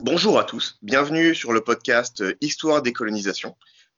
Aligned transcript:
Bonjour 0.00 0.38
à 0.38 0.44
tous, 0.44 0.78
bienvenue 0.82 1.34
sur 1.34 1.52
le 1.52 1.60
podcast 1.60 2.24
Histoire 2.40 2.80
des 2.80 2.92
colonisations. 2.92 3.56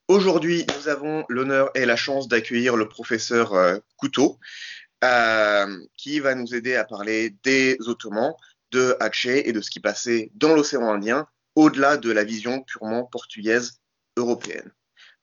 Aujourd'hui, 0.08 0.64
nous 0.76 0.88
avons 0.88 1.24
l'honneur 1.28 1.70
et 1.74 1.84
la 1.84 1.96
chance 1.96 2.28
d'accueillir 2.28 2.76
le 2.76 2.88
professeur 2.88 3.52
euh, 3.52 3.76
Couteau, 3.98 4.38
euh, 5.04 5.66
qui 5.96 6.18
va 6.20 6.34
nous 6.34 6.54
aider 6.54 6.74
à 6.76 6.84
parler 6.84 7.36
des 7.44 7.76
Ottomans, 7.86 8.34
de 8.70 8.96
Aceh 9.00 9.46
et 9.46 9.52
de 9.52 9.60
ce 9.60 9.70
qui 9.70 9.80
passait 9.80 10.30
dans 10.34 10.54
l'océan 10.54 10.90
Indien, 10.90 11.26
au-delà 11.56 11.98
de 11.98 12.10
la 12.10 12.24
vision 12.24 12.62
purement 12.62 13.04
portugaise 13.04 13.80
européenne. 14.16 14.72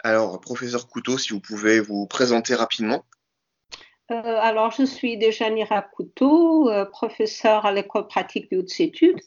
Alors, 0.03 0.39
professeur 0.39 0.87
Couteau, 0.87 1.17
si 1.17 1.33
vous 1.33 1.41
pouvez 1.41 1.79
vous 1.79 2.05
présenter 2.05 2.53
rapidement. 2.53 3.05
Euh, 4.11 4.37
alors, 4.39 4.71
je 4.71 4.83
suis 4.83 5.17
Dejanira 5.17 5.81
Couteau, 5.81 6.69
professeur 6.91 7.65
à 7.65 7.71
l'école 7.71 8.07
pratique 8.07 8.51
des 8.51 8.57
hautes 8.57 8.79
études 8.79 9.19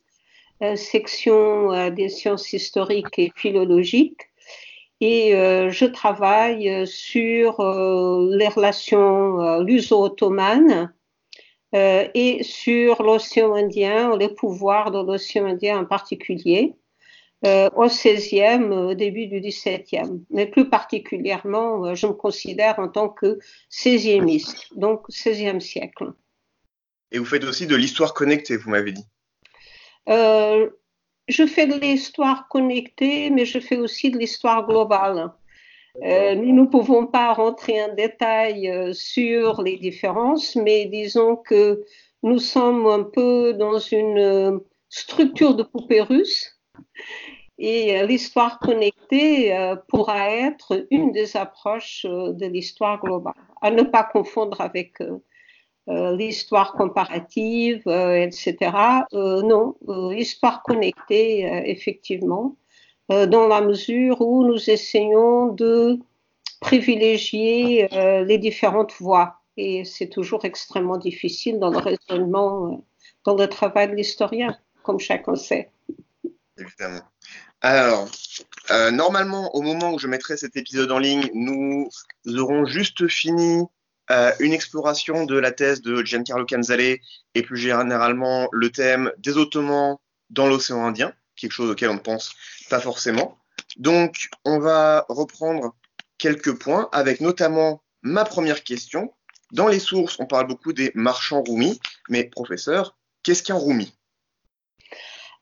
euh, 0.60 0.74
section 0.74 1.72
euh, 1.72 1.90
des 1.90 2.08
sciences 2.08 2.52
historiques 2.52 3.16
et 3.18 3.30
philologiques. 3.36 4.27
Et 5.00 5.34
euh, 5.34 5.70
je 5.70 5.84
travaille 5.84 6.86
sur 6.86 7.58
les 8.30 8.48
relations 8.48 9.60
luso-ottomanes 9.60 10.92
et 11.72 12.42
sur 12.42 13.02
l'océan 13.02 13.54
Indien, 13.54 14.16
les 14.16 14.28
pouvoirs 14.28 14.90
de 14.90 14.98
l'océan 14.98 15.46
Indien 15.46 15.80
en 15.80 15.84
particulier, 15.84 16.74
au 17.44 17.86
XVIe, 17.86 18.64
au 18.70 18.94
début 18.94 19.26
du 19.26 19.40
XVIIe. 19.40 20.24
Mais 20.30 20.46
plus 20.46 20.68
particulièrement, 20.68 21.94
je 21.94 22.06
me 22.06 22.14
considère 22.14 22.78
en 22.78 22.88
tant 22.88 23.10
que 23.10 23.38
16e 23.70 24.76
donc 24.76 25.08
16e 25.10 25.60
siècle. 25.60 26.12
Et 27.10 27.18
vous 27.18 27.24
faites 27.24 27.44
aussi 27.44 27.66
de 27.66 27.76
l'histoire 27.76 28.14
connectée, 28.14 28.56
vous 28.56 28.70
m'avez 28.70 28.92
dit? 28.92 29.04
Euh, 30.08 30.68
je 31.28 31.46
fais 31.46 31.66
de 31.66 31.74
l'histoire 31.74 32.48
connectée, 32.48 33.30
mais 33.30 33.44
je 33.44 33.58
fais 33.58 33.76
aussi 33.76 34.10
de 34.10 34.18
l'histoire 34.18 34.66
globale. 34.66 35.32
Euh, 36.04 36.34
nous 36.34 36.54
ne 36.54 36.66
pouvons 36.66 37.06
pas 37.06 37.32
rentrer 37.32 37.82
en 37.82 37.94
détail 37.94 38.70
euh, 38.70 38.92
sur 38.92 39.62
les 39.62 39.76
différences, 39.76 40.54
mais 40.56 40.86
disons 40.86 41.36
que 41.36 41.82
nous 42.22 42.38
sommes 42.38 42.86
un 42.86 43.02
peu 43.02 43.54
dans 43.54 43.78
une 43.78 44.60
structure 44.88 45.54
de 45.54 45.62
poupée 45.62 46.02
russe 46.02 46.58
et 47.58 48.06
l'histoire 48.06 48.60
connectée 48.60 49.52
pourra 49.88 50.30
être 50.30 50.86
une 50.90 51.10
des 51.10 51.36
approches 51.36 52.06
de 52.06 52.46
l'histoire 52.46 53.00
globale, 53.00 53.34
à 53.60 53.70
ne 53.70 53.82
pas 53.82 54.04
confondre 54.04 54.60
avec 54.60 55.00
euh, 55.00 55.18
l'histoire 55.88 56.72
comparative, 56.72 57.82
euh, 57.86 58.14
etc. 58.14 58.56
Euh, 59.14 59.42
non, 59.42 59.76
histoire 60.12 60.62
connectée, 60.62 61.40
effectivement, 61.64 62.56
dans 63.08 63.48
la 63.48 63.62
mesure 63.62 64.20
où 64.20 64.46
nous 64.46 64.68
essayons 64.68 65.46
de 65.48 65.98
privilégier 66.60 67.88
les 67.90 68.38
différentes 68.38 68.92
voies. 69.00 69.36
Et 69.56 69.84
c'est 69.84 70.08
toujours 70.08 70.44
extrêmement 70.44 70.98
difficile 70.98 71.58
dans 71.58 71.70
le 71.70 71.78
raisonnement, 71.78 72.84
dans 73.24 73.34
le 73.34 73.48
travail 73.48 73.88
de 73.88 73.94
l'historien, 73.94 74.58
comme 74.82 75.00
chacun 75.00 75.36
sait. 75.36 75.70
Évidemment. 76.58 77.00
Alors, 77.62 78.08
normalement, 78.92 79.54
au 79.54 79.62
moment 79.62 79.94
où 79.94 79.98
je 79.98 80.06
mettrai 80.06 80.36
cet 80.36 80.56
épisode 80.56 80.92
en 80.92 80.98
ligne, 80.98 81.30
nous 81.32 81.88
aurons 82.26 82.66
juste 82.66 83.08
fini 83.08 83.64
euh, 84.10 84.32
une 84.40 84.52
exploration 84.52 85.24
de 85.24 85.38
la 85.38 85.52
thèse 85.52 85.82
de 85.82 86.02
Giancarlo 86.02 86.46
Canzale 86.46 86.98
et 87.34 87.42
plus 87.42 87.56
généralement 87.56 88.48
le 88.52 88.70
thème 88.70 89.12
des 89.18 89.36
Ottomans 89.36 89.96
dans 90.30 90.46
l'océan 90.46 90.84
Indien, 90.84 91.12
quelque 91.36 91.52
chose 91.52 91.70
auquel 91.70 91.90
on 91.90 91.94
ne 91.94 91.98
pense 91.98 92.34
pas 92.70 92.80
forcément. 92.80 93.38
Donc, 93.76 94.28
on 94.44 94.58
va 94.58 95.04
reprendre 95.08 95.74
quelques 96.18 96.58
points 96.58 96.88
avec 96.92 97.20
notamment 97.20 97.82
ma 98.02 98.24
première 98.24 98.64
question. 98.64 99.12
Dans 99.52 99.68
les 99.68 99.78
sources, 99.78 100.18
on 100.18 100.26
parle 100.26 100.46
beaucoup 100.46 100.72
des 100.72 100.90
marchands 100.94 101.42
roumis, 101.42 101.80
mais 102.08 102.24
professeur, 102.24 102.96
qu'est-ce 103.22 103.42
qu'un 103.42 103.54
roumi? 103.54 103.94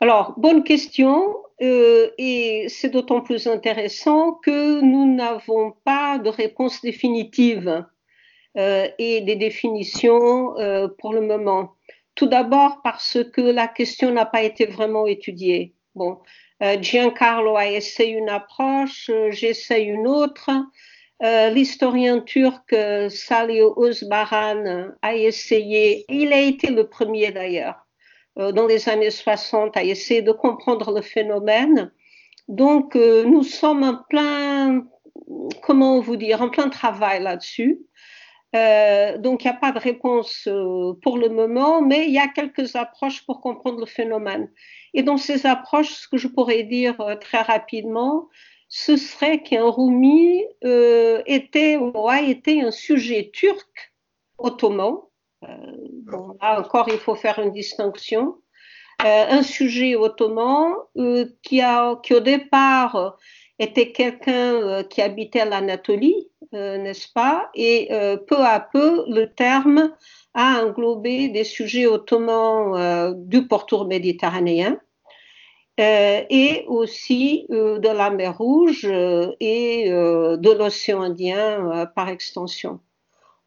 Alors, 0.00 0.34
bonne 0.37 0.62
question. 0.65 1.37
Euh, 1.62 2.10
et 2.19 2.66
c'est 2.69 2.91
d'autant 2.91 3.22
plus 3.22 3.47
intéressant 3.47 4.33
que 4.33 4.81
nous 4.83 5.15
n'avons 5.15 5.72
pas 5.84 6.19
de 6.19 6.28
réponse 6.28 6.83
définitive 6.83 7.87
et 8.56 9.20
des 9.20 9.36
définitions 9.36 10.58
euh, 10.58 10.88
pour 10.98 11.12
le 11.12 11.20
moment. 11.20 11.74
Tout 12.14 12.26
d'abord 12.26 12.80
parce 12.82 13.18
que 13.32 13.42
la 13.42 13.68
question 13.68 14.10
n'a 14.10 14.24
pas 14.24 14.42
été 14.42 14.64
vraiment 14.64 15.06
étudiée. 15.06 15.74
Bon, 15.94 16.18
euh, 16.62 16.80
Giancarlo 16.80 17.56
a 17.56 17.66
essayé 17.66 18.14
une 18.14 18.30
approche, 18.30 19.10
j'essaie 19.30 19.82
une 19.82 20.06
autre. 20.06 20.50
L'historien 21.20 22.20
turc 22.20 22.74
Salih 23.08 23.62
Özbaran 23.78 24.90
a 25.00 25.14
essayé, 25.14 26.04
il 26.10 26.30
a 26.30 26.40
été 26.40 26.70
le 26.70 26.90
premier 26.90 27.32
d'ailleurs, 27.32 27.86
dans 28.36 28.66
les 28.66 28.90
années 28.90 29.08
60, 29.08 29.78
à 29.78 29.82
essayer 29.82 30.20
de 30.20 30.32
comprendre 30.32 30.94
le 30.94 31.00
phénomène. 31.00 31.90
Donc, 32.48 32.96
nous 32.96 33.44
sommes 33.44 33.82
en 33.82 33.96
plein, 34.10 34.84
comment 35.62 36.00
vous 36.00 36.16
dire, 36.16 36.42
en 36.42 36.50
plein 36.50 36.68
travail 36.68 37.22
là-dessus. 37.22 37.80
Euh, 38.54 39.18
donc, 39.18 39.44
il 39.44 39.48
n'y 39.48 39.54
a 39.54 39.58
pas 39.58 39.72
de 39.72 39.78
réponse 39.78 40.46
euh, 40.46 40.92
pour 41.02 41.18
le 41.18 41.28
moment, 41.28 41.82
mais 41.82 42.06
il 42.06 42.12
y 42.12 42.18
a 42.18 42.28
quelques 42.28 42.76
approches 42.76 43.24
pour 43.26 43.40
comprendre 43.40 43.80
le 43.80 43.86
phénomène. 43.86 44.50
Et 44.94 45.02
dans 45.02 45.16
ces 45.16 45.46
approches, 45.46 45.90
ce 45.90 46.08
que 46.08 46.16
je 46.16 46.28
pourrais 46.28 46.62
dire 46.62 47.00
euh, 47.00 47.16
très 47.16 47.42
rapidement, 47.42 48.28
ce 48.68 48.96
serait 48.96 49.42
qu'un 49.42 49.70
Rumi 49.70 50.44
était 51.26 51.76
ou 51.76 52.08
a 52.08 52.20
été 52.20 52.62
un 52.62 52.72
sujet 52.72 53.30
turc 53.32 53.92
ottoman. 54.38 54.96
là 55.42 56.58
encore, 56.58 56.88
il 56.88 56.98
faut 56.98 57.14
faire 57.14 57.38
une 57.38 57.52
distinction. 57.52 58.34
un 58.98 59.42
sujet 59.44 59.94
ottoman 59.94 60.74
qui, 61.42 61.60
a, 61.60 61.94
qui 62.02 62.14
au 62.14 62.20
départ 62.20 63.16
était 63.58 63.92
quelqu'un 63.92 64.82
qui 64.84 65.00
habitait 65.02 65.44
l'Anatolie, 65.44 66.28
euh, 66.54 66.78
n'est-ce 66.78 67.12
pas? 67.12 67.50
Et 67.54 67.88
euh, 67.92 68.16
peu 68.16 68.38
à 68.38 68.60
peu, 68.60 69.04
le 69.08 69.26
terme 69.26 69.92
a 70.34 70.62
englobé 70.64 71.28
des 71.28 71.44
sujets 71.44 71.86
ottomans 71.86 72.74
euh, 72.76 73.12
du 73.16 73.46
pourtour 73.48 73.86
méditerranéen 73.86 74.78
et 75.78 76.64
aussi 76.68 77.44
de 77.50 77.86
la 77.86 78.08
mer 78.08 78.38
Rouge 78.38 78.86
et 78.86 79.90
de 79.90 80.50
l'océan 80.58 81.02
Indien 81.02 81.86
par 81.94 82.08
extension. 82.08 82.80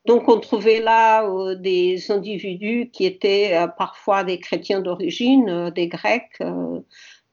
Donc 0.06 0.30
on 0.30 0.40
trouvait 0.40 0.80
là 0.80 1.56
des 1.56 2.12
individus 2.12 2.92
qui 2.94 3.08
étaient 3.08 3.58
parfois 3.80 4.24
des 4.24 4.40
chrétiens 4.40 4.80
d'origine, 4.80 5.72
des 5.72 5.88
Grecs, 5.88 6.38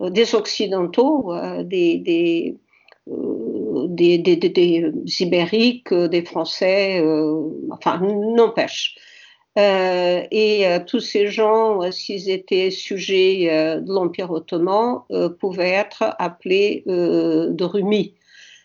des 0.01 0.35
Occidentaux, 0.35 1.31
des, 1.63 2.57
des, 3.07 4.19
des, 4.19 4.93
Ibériques, 5.21 5.93
euh, 5.93 6.09
des 6.09 6.23
Français, 6.23 7.01
euh, 7.01 7.49
enfin, 7.71 8.01
n'empêche. 8.01 8.97
Euh, 9.59 10.23
et 10.31 10.67
tous 10.87 11.01
ces 11.01 11.29
gens, 11.29 11.91
s'ils 11.91 12.29
étaient 12.29 12.71
sujets 12.71 13.47
de 13.81 13.91
l'Empire 13.91 14.31
ottoman, 14.31 15.01
pouvaient 15.41 15.71
être 15.71 16.15
appelés 16.19 16.83
de 16.87 17.65
Rumi. 17.65 18.13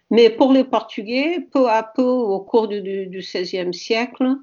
Mais 0.10 0.30
pour 0.30 0.52
les 0.52 0.66
Portugais, 0.66 1.48
peu 1.54 1.70
à 1.70 1.84
peu, 1.84 2.04
au 2.04 2.42
cours 2.42 2.68
du, 2.68 3.08
XVIe 3.10 3.74
siècle, 3.74 4.36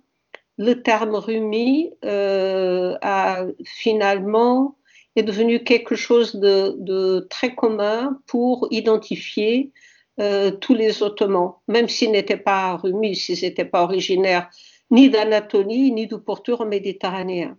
le 0.57 0.83
terme 0.83 1.17
Rumi 1.17 1.91
a 2.03 3.45
finalement 3.67 4.79
est 5.17 5.23
devenu 5.23 5.63
quelque 5.65 5.97
chose 5.97 6.35
de, 6.37 6.77
de 6.79 7.27
très 7.29 7.55
commun 7.55 8.19
pour 8.27 8.69
identifier 8.71 9.71
euh, 10.21 10.51
tous 10.51 10.75
les 10.75 11.03
Ottomans, 11.05 11.53
même 11.69 11.89
s'ils 11.89 12.11
n'étaient 12.11 12.37
pas 12.37 12.77
remis, 12.77 13.15
s'ils 13.15 13.41
n'étaient 13.43 13.65
pas 13.65 13.85
originaires 13.85 14.51
ni 14.91 15.11
d'Anatolie, 15.11 15.93
ni 15.93 16.09
du 16.09 16.19
pourtour 16.19 16.65
méditerranéen. 16.65 17.57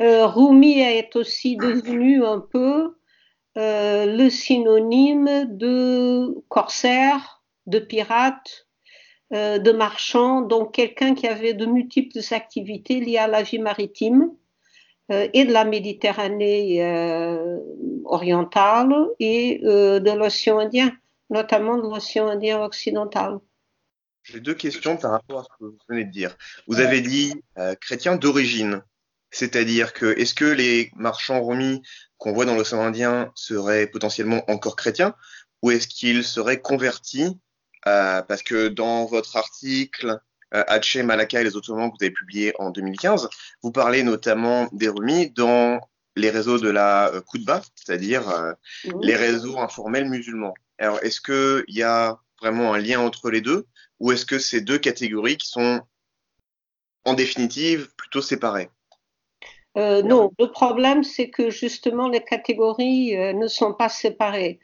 Euh, 0.00 0.26
Rumi 0.26 0.80
est 0.80 1.14
aussi 1.14 1.56
devenu 1.56 2.24
un 2.24 2.40
peu 2.40 2.96
euh, 3.58 4.06
le 4.06 4.30
synonyme 4.30 5.46
de 5.50 6.42
corsaire, 6.48 7.42
de 7.66 7.78
pirate, 7.78 8.66
de 9.30 9.72
marchand, 9.72 10.42
donc 10.42 10.74
quelqu'un 10.74 11.14
qui 11.14 11.26
avait 11.26 11.54
de 11.54 11.64
multiples 11.64 12.18
activités 12.32 13.00
liées 13.00 13.16
à 13.16 13.28
la 13.28 13.42
vie 13.42 13.58
maritime 13.58 14.30
et 15.08 15.46
de 15.46 15.52
la 15.52 15.64
Méditerranée 15.64 16.84
orientale 18.04 18.94
et 19.18 19.58
de 19.62 20.18
l'océan 20.18 20.58
Indien, 20.58 20.92
notamment 21.32 21.76
de 21.76 21.82
l'océan 21.82 22.28
Indien 22.28 22.62
occidental. 22.62 23.38
J'ai 24.22 24.38
deux 24.38 24.54
questions 24.54 24.96
par 24.96 25.10
rapport 25.12 25.40
à 25.40 25.42
ce 25.44 25.48
que 25.48 25.64
vous 25.64 25.78
venez 25.88 26.04
de 26.04 26.10
dire. 26.10 26.36
Vous 26.68 26.78
avez 26.78 27.00
dit 27.00 27.42
euh, 27.58 27.74
chrétien 27.74 28.14
d'origine, 28.16 28.82
c'est-à-dire 29.30 29.92
que 29.92 30.16
est-ce 30.18 30.34
que 30.34 30.44
les 30.44 30.92
marchands 30.94 31.40
romis 31.40 31.82
qu'on 32.18 32.32
voit 32.32 32.44
dans 32.44 32.54
l'océan 32.54 32.82
Indien 32.82 33.32
seraient 33.34 33.88
potentiellement 33.88 34.48
encore 34.48 34.76
chrétiens 34.76 35.14
ou 35.62 35.72
est-ce 35.72 35.88
qu'ils 35.88 36.22
seraient 36.22 36.60
convertis 36.60 37.40
euh, 37.86 38.22
Parce 38.22 38.42
que 38.44 38.68
dans 38.68 39.06
votre 39.06 39.36
article 39.36 40.20
euh, 40.54 41.02
Malacca 41.02 41.40
et 41.40 41.44
les 41.44 41.56
Ottomans 41.56 41.90
que 41.90 41.96
vous 41.98 42.04
avez 42.04 42.12
publié 42.12 42.52
en 42.60 42.70
2015, 42.70 43.28
vous 43.62 43.72
parlez 43.72 44.02
notamment 44.04 44.68
des 44.72 44.88
romis 44.88 45.30
dans 45.30 45.80
les 46.16 46.30
réseaux 46.30 46.58
de 46.58 46.68
la 46.68 47.08
euh, 47.08 47.20
Koutba, 47.20 47.62
c'est-à-dire 47.74 48.28
euh, 48.28 48.52
les 49.00 49.16
réseaux 49.16 49.58
informels 49.58 50.08
musulmans. 50.08 50.54
Alors, 50.82 50.98
est-ce 51.04 51.20
qu'il 51.20 51.76
y 51.76 51.84
a 51.84 52.18
vraiment 52.40 52.74
un 52.74 52.78
lien 52.78 52.98
entre 52.98 53.30
les 53.30 53.40
deux 53.40 53.66
ou 54.00 54.10
est-ce 54.10 54.26
que 54.26 54.40
c'est 54.40 54.62
deux 54.62 54.78
catégories 54.78 55.36
qui 55.36 55.46
sont 55.46 55.80
en 57.04 57.14
définitive 57.14 57.88
plutôt 57.96 58.20
séparées? 58.20 58.68
Euh, 59.78 60.02
non, 60.02 60.32
le 60.40 60.50
problème, 60.50 61.04
c'est 61.04 61.30
que 61.30 61.50
justement, 61.50 62.08
les 62.08 62.24
catégories 62.24 63.16
euh, 63.16 63.32
ne 63.32 63.46
sont 63.46 63.74
pas 63.74 63.88
séparées. 63.88 64.58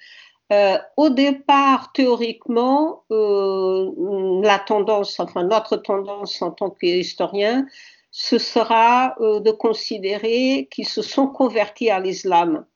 Euh, 0.53 0.77
au 0.97 1.09
départ, 1.09 1.93
théoriquement, 1.93 3.05
la 3.11 4.59
tendance, 4.59 5.21
notre 5.37 5.77
tendance 5.77 6.43
en 6.43 6.51
tant 6.51 6.71
qu'historien, 6.71 7.65
ce 8.11 8.39
sera 8.39 9.15
de 9.21 9.51
considérer 9.53 10.67
qu'ils 10.73 10.89
se 10.89 11.03
sont 11.03 11.29
convertis 11.29 11.91
à 11.91 12.01
l'islam. 12.01 12.67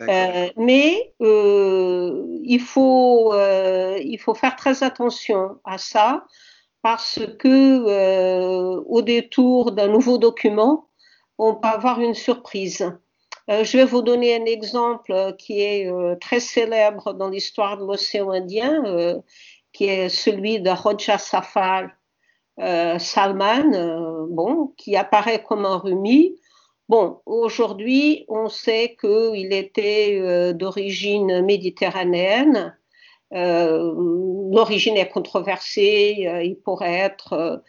Euh, 0.00 0.50
mais 0.56 1.14
euh, 1.22 2.26
il, 2.42 2.60
faut, 2.60 3.32
euh, 3.32 3.98
il 4.04 4.18
faut 4.18 4.34
faire 4.34 4.54
très 4.56 4.82
attention 4.82 5.58
à 5.64 5.78
ça 5.78 6.26
parce 6.82 7.20
que 7.38 7.48
euh, 7.48 8.82
au 8.86 9.00
détour 9.00 9.72
d'un 9.72 9.88
nouveau 9.88 10.18
document, 10.18 10.88
on 11.38 11.54
peut 11.54 11.68
avoir 11.68 12.00
une 12.00 12.14
surprise. 12.14 12.92
Euh, 13.48 13.64
je 13.64 13.78
vais 13.78 13.84
vous 13.84 14.02
donner 14.02 14.36
un 14.36 14.44
exemple 14.44 15.34
qui 15.38 15.60
est 15.60 15.90
très 16.20 16.40
célèbre 16.40 17.14
dans 17.14 17.28
l'histoire 17.28 17.78
de 17.78 17.84
l'océan 17.84 18.30
Indien, 18.30 18.82
qui 19.72 19.84
est 19.86 20.08
celui 20.08 20.60
de 20.60 20.70
Roja 20.70 21.16
Safar 21.16 21.88
Salman, 22.58 24.26
bon, 24.28 24.74
qui 24.76 24.96
apparaît 24.96 25.42
comme 25.42 25.64
un 25.64 25.78
rumi 25.78 26.38
Bon, 26.88 27.20
aujourd'hui, 27.26 28.24
on 28.28 28.48
sait 28.48 28.96
qu'il 29.00 29.52
était 29.52 30.18
euh, 30.20 30.52
d'origine 30.52 31.44
méditerranéenne. 31.44 32.78
Euh, 33.34 33.92
L'origine 34.52 34.96
est 34.96 35.08
controversée. 35.08 36.28
Euh, 36.28 36.44
il 36.44 36.56
pourrait 36.56 36.94
être, 36.94 37.62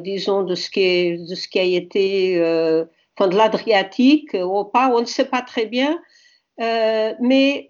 disons, 0.00 0.42
de 0.42 0.54
ce, 0.54 0.68
qui 0.68 0.80
est, 0.80 1.28
de 1.30 1.34
ce 1.34 1.48
qui 1.48 1.58
a 1.58 1.62
été, 1.62 2.36
enfin, 3.16 3.28
de 3.28 3.36
l'Adriatique 3.36 4.34
ou 4.34 4.64
pas. 4.64 4.90
On 4.94 5.00
ne 5.00 5.06
sait 5.06 5.24
pas 5.24 5.42
très 5.42 5.64
bien. 5.66 5.98
mais 6.58 7.68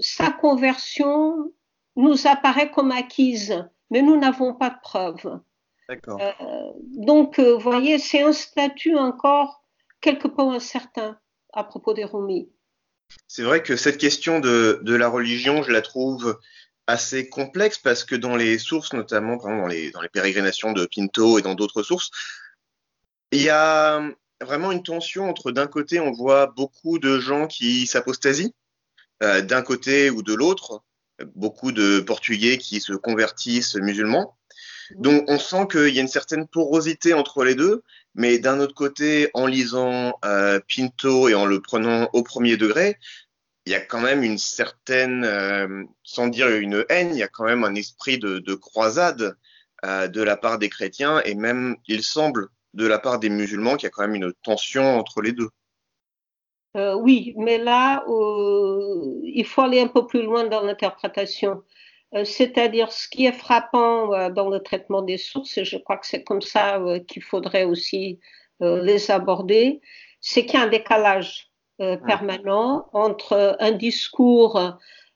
sa 0.00 0.30
conversion 0.30 1.52
nous 1.96 2.26
apparaît 2.28 2.70
comme 2.70 2.92
acquise, 2.92 3.64
mais 3.90 4.02
nous 4.02 4.16
n'avons 4.16 4.54
pas 4.54 4.70
de 4.70 4.80
preuves. 4.82 5.40
Euh, 5.90 6.32
donc, 6.96 7.40
vous 7.40 7.58
voyez, 7.58 7.98
c'est 7.98 8.22
un 8.22 8.32
statut 8.32 8.96
encore 8.96 9.64
quelque 10.00 10.28
peu 10.28 10.42
incertain 10.42 11.18
à 11.52 11.64
propos 11.64 11.94
des 11.94 12.04
Romis. 12.04 12.50
C'est 13.26 13.42
vrai 13.42 13.62
que 13.62 13.76
cette 13.76 13.98
question 13.98 14.38
de, 14.40 14.80
de, 14.82 14.94
la 14.94 15.08
religion, 15.08 15.62
je 15.62 15.72
la 15.72 15.80
trouve 15.80 16.38
assez 16.86 17.28
complexe 17.28 17.78
parce 17.78 18.04
que 18.04 18.14
dans 18.14 18.36
les 18.36 18.58
sources, 18.58 18.92
notamment 18.92 19.38
par 19.38 19.50
exemple, 19.50 19.62
dans, 19.62 19.66
les, 19.66 19.90
dans 19.90 20.00
les 20.02 20.08
pérégrinations 20.08 20.72
de 20.72 20.86
Pinto 20.86 21.38
et 21.38 21.42
dans 21.42 21.54
d'autres 21.54 21.82
sources, 21.82 22.10
il 23.32 23.42
y 23.42 23.50
a 23.50 24.02
vraiment 24.40 24.72
une 24.72 24.82
tension 24.82 25.28
entre 25.28 25.52
d'un 25.52 25.66
côté, 25.66 26.00
on 26.00 26.12
voit 26.12 26.46
beaucoup 26.46 26.98
de 26.98 27.18
gens 27.18 27.46
qui 27.46 27.86
s'apostasient, 27.86 28.54
euh, 29.22 29.42
d'un 29.42 29.62
côté 29.62 30.10
ou 30.10 30.22
de 30.22 30.34
l'autre, 30.34 30.82
beaucoup 31.34 31.72
de 31.72 32.00
Portugais 32.00 32.58
qui 32.58 32.80
se 32.80 32.92
convertissent 32.92 33.74
musulmans, 33.74 34.37
donc 34.96 35.24
on 35.28 35.38
sent 35.38 35.66
qu'il 35.70 35.94
y 35.94 35.98
a 35.98 36.02
une 36.02 36.08
certaine 36.08 36.46
porosité 36.46 37.14
entre 37.14 37.44
les 37.44 37.54
deux, 37.54 37.82
mais 38.14 38.38
d'un 38.38 38.60
autre 38.60 38.74
côté, 38.74 39.30
en 39.34 39.46
lisant 39.46 40.18
euh, 40.24 40.60
Pinto 40.68 41.28
et 41.28 41.34
en 41.34 41.46
le 41.46 41.60
prenant 41.60 42.08
au 42.12 42.22
premier 42.22 42.56
degré, 42.56 42.96
il 43.66 43.72
y 43.72 43.74
a 43.74 43.80
quand 43.80 44.00
même 44.00 44.22
une 44.22 44.38
certaine, 44.38 45.24
euh, 45.24 45.84
sans 46.02 46.28
dire 46.28 46.48
une 46.48 46.84
haine, 46.88 47.10
il 47.12 47.18
y 47.18 47.22
a 47.22 47.28
quand 47.28 47.44
même 47.44 47.64
un 47.64 47.74
esprit 47.74 48.18
de, 48.18 48.38
de 48.38 48.54
croisade 48.54 49.36
euh, 49.84 50.08
de 50.08 50.22
la 50.22 50.36
part 50.36 50.58
des 50.58 50.68
chrétiens 50.68 51.20
et 51.24 51.34
même, 51.34 51.76
il 51.86 52.02
semble, 52.02 52.48
de 52.74 52.86
la 52.86 52.98
part 52.98 53.18
des 53.18 53.30
musulmans 53.30 53.76
qu'il 53.76 53.84
y 53.84 53.88
a 53.88 53.90
quand 53.90 54.02
même 54.02 54.14
une 54.14 54.32
tension 54.42 54.98
entre 54.98 55.20
les 55.20 55.32
deux. 55.32 55.50
Oui, 56.74 57.34
mais 57.36 57.58
là, 57.58 58.04
il 58.06 59.44
faut 59.44 59.62
aller 59.62 59.80
un 59.80 59.88
peu 59.88 60.06
plus 60.06 60.22
loin 60.22 60.44
dans 60.44 60.62
l'interprétation. 60.62 61.64
Euh, 62.14 62.24
c'est-à-dire 62.24 62.90
ce 62.90 63.06
qui 63.08 63.26
est 63.26 63.32
frappant 63.32 64.14
euh, 64.14 64.30
dans 64.30 64.48
le 64.48 64.60
traitement 64.60 65.02
des 65.02 65.18
sources, 65.18 65.58
et 65.58 65.64
je 65.64 65.76
crois 65.76 65.98
que 65.98 66.06
c'est 66.06 66.24
comme 66.24 66.40
ça 66.40 66.78
euh, 66.78 67.00
qu'il 67.00 67.22
faudrait 67.22 67.64
aussi 67.64 68.18
les 68.60 69.12
aborder, 69.12 69.80
c'est 70.20 70.44
qu'il 70.44 70.58
y 70.58 70.62
a 70.62 70.66
un 70.66 70.68
décalage 70.68 71.48
permanent 71.78 72.88
entre 72.92 73.56
un 73.60 73.70
discours 73.70 74.60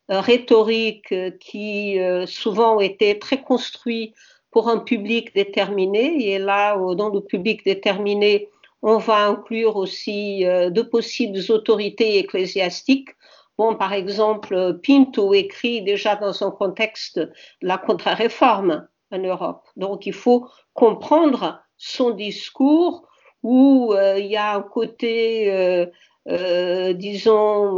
rhétorique 0.09 1.13
qui 1.41 1.99
souvent 2.27 2.79
était 2.79 3.19
très 3.19 3.43
construit 3.43 4.15
pour 4.53 4.69
un 4.69 4.79
public 4.79 5.35
déterminé, 5.35 6.31
et 6.31 6.39
là, 6.39 6.77
dans 6.95 7.09
le 7.09 7.21
public 7.21 7.65
déterminé, 7.65 8.49
on 8.81 8.99
va 8.99 9.27
inclure 9.27 9.75
aussi 9.75 10.45
de 10.45 10.83
possibles 10.83 11.41
autorités 11.49 12.19
ecclésiastiques 12.19 13.11
Bon, 13.59 13.77
par 13.77 13.93
exemple, 13.93 14.81
Pinto 14.85 15.35
écrit 15.35 15.83
déjà 15.83 16.17
dans 16.17 16.43
un 16.43 16.51
contexte 16.51 17.21
la 17.61 17.79
contre-réforme 17.79 18.87
en 19.11 19.19
Europe. 19.19 19.69
Donc, 19.77 20.07
il 20.07 20.15
faut 20.15 20.49
comprendre 20.73 21.63
son 21.77 22.11
discours 22.11 23.07
où 23.43 23.93
euh, 23.93 24.19
il 24.19 24.27
y 24.27 24.37
a 24.37 24.55
un 24.55 24.63
côté, 24.63 25.53
euh, 25.53 25.87
euh, 26.29 26.93
disons, 26.93 27.77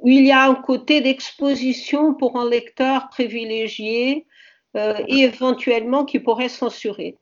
où 0.00 0.08
il 0.08 0.26
y 0.26 0.32
a 0.32 0.44
un 0.44 0.54
côté 0.54 1.00
d'exposition 1.00 2.14
pour 2.14 2.38
un 2.38 2.48
lecteur 2.48 3.08
privilégié 3.10 4.26
et 4.76 5.18
éventuellement 5.20 6.04
qui 6.04 6.18
pourrait 6.18 6.48
censurer. 6.48 7.16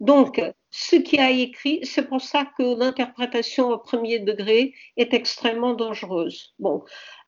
Donc, 0.00 0.40
ce 0.76 0.96
qui 0.96 1.20
a 1.20 1.30
écrit, 1.30 1.78
c'est 1.84 2.08
pour 2.08 2.20
ça 2.20 2.46
que 2.58 2.76
l'interprétation 2.76 3.70
au 3.70 3.78
premier 3.78 4.18
degré 4.18 4.74
est 4.96 5.14
extrêmement 5.14 5.74
dangereuse. 5.74 6.52
Bon, 6.58 6.82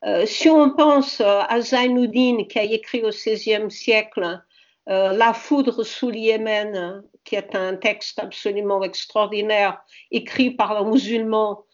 euh, 0.05 0.26
si 0.26 0.49
on 0.49 0.71
pense 0.71 1.21
à 1.21 1.61
Zainuddin 1.61 2.43
qui 2.49 2.59
a 2.59 2.65
écrit 2.65 3.05
au 3.05 3.11
XVIe 3.11 3.71
siècle 3.71 4.43
euh, 4.88 5.12
La 5.12 5.33
foudre 5.33 5.85
sous 5.85 6.11
le 6.11 6.17
Yémen, 6.17 7.05
qui 7.23 7.37
est 7.37 7.55
un 7.55 7.76
texte 7.76 8.19
absolument 8.19 8.83
extraordinaire 8.83 9.81
écrit 10.11 10.50
par 10.50 10.73
un 10.73 10.91
musulman 10.91 11.65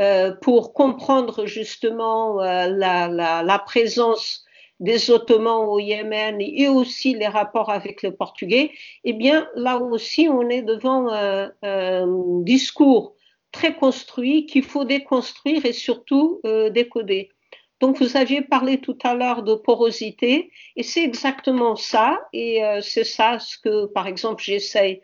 euh, 0.00 0.32
pour 0.40 0.72
comprendre 0.72 1.44
justement 1.44 2.36
la 2.40 3.62
présence 3.66 4.46
des 4.80 5.10
Ottomans 5.10 5.66
au 5.66 5.78
Yémen 5.78 6.40
et 6.40 6.68
aussi 6.68 7.14
les 7.14 7.26
rapports 7.26 7.70
avec 7.70 8.02
les 8.02 8.12
Portugais, 8.12 8.72
eh 9.04 9.12
bien 9.12 9.48
là 9.54 9.78
aussi 9.78 10.28
on 10.28 10.48
est 10.48 10.62
devant 10.62 11.08
un, 11.10 11.50
un 11.62 12.06
discours 12.42 13.14
très 13.52 13.74
construit 13.74 14.46
qu'il 14.46 14.64
faut 14.64 14.84
déconstruire 14.84 15.64
et 15.64 15.72
surtout 15.72 16.40
euh, 16.44 16.70
décoder. 16.70 17.30
Donc 17.80 17.98
vous 18.00 18.16
aviez 18.16 18.42
parlé 18.42 18.80
tout 18.80 18.98
à 19.04 19.14
l'heure 19.14 19.42
de 19.42 19.54
porosité 19.54 20.50
et 20.76 20.82
c'est 20.82 21.04
exactement 21.04 21.76
ça 21.76 22.18
et 22.32 22.64
euh, 22.64 22.80
c'est 22.80 23.04
ça 23.04 23.38
ce 23.38 23.56
que 23.56 23.86
par 23.86 24.06
exemple 24.08 24.42
j'essaye 24.42 25.00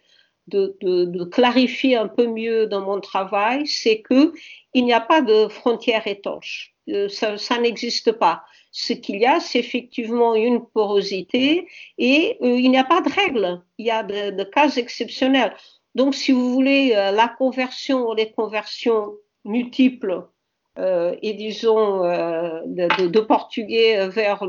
de, 0.49 1.25
clarifier 1.25 1.97
un 1.97 2.09
peu 2.09 2.27
mieux 2.27 2.67
dans 2.67 2.83
mon 2.83 3.01
travail, 3.01 3.67
c'est 3.67 4.01
que 4.01 4.33
il 4.75 4.85
n'y 4.85 4.93
a 4.93 5.01
pas 5.01 5.23
de 5.23 5.49
frontières 5.49 6.07
étanches. 6.07 6.75
Euh, 6.91 7.09
ça, 7.09 7.59
n'existe 7.59 8.13
pas 8.13 8.45
ce 8.71 8.93
qu'il 8.93 9.17
y 9.17 9.27
a, 9.27 9.41
c'est 9.41 9.61
effectivement 9.61 10.35
une 10.35 10.67
porosité 10.67 11.67
et 11.97 12.37
euh, 12.43 12.59
il 12.59 12.71
n'y 12.71 12.77
a 12.77 12.85
pas 12.85 13.01
de 13.01 13.09
règle. 13.09 13.63
Il 13.79 13.87
y 13.87 13.91
a 13.91 14.03
de, 14.03 14.45
cas 14.45 14.69
exceptionnels. 14.77 15.55
Donc, 15.95 16.15
si 16.15 16.33
vous 16.33 16.53
voulez, 16.53 16.93
euh, 16.95 17.13
la 17.13 17.29
conversion 17.29 18.09
ou 18.09 18.15
les 18.15 18.33
conversions 18.33 19.15
multiples 19.45 20.27
et 20.77 21.35
disons 21.35 22.01
de, 22.01 23.21
portugais 23.21 24.09
vers 24.09 24.45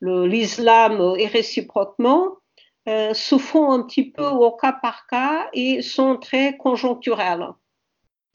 l'islam 0.00 1.14
et 1.18 1.26
réciproquement, 1.26 2.36
se 3.12 3.38
font 3.38 3.72
un 3.72 3.82
petit 3.82 4.10
peu 4.10 4.26
au 4.26 4.52
cas 4.52 4.72
par 4.72 5.06
cas 5.06 5.48
et 5.52 5.82
sont 5.82 6.16
très 6.16 6.56
conjoncturels. 6.56 7.48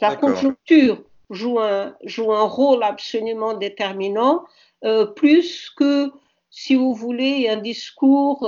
La 0.01 0.15
conjoncture 0.15 1.01
joue 1.29 1.59
un, 1.59 1.95
joue 2.03 2.33
un 2.33 2.43
rôle 2.43 2.83
absolument 2.83 3.53
déterminant, 3.53 4.43
plus 5.15 5.69
que, 5.69 6.11
si 6.49 6.75
vous 6.75 6.93
voulez, 6.93 7.49
un 7.49 7.57
discours 7.57 8.47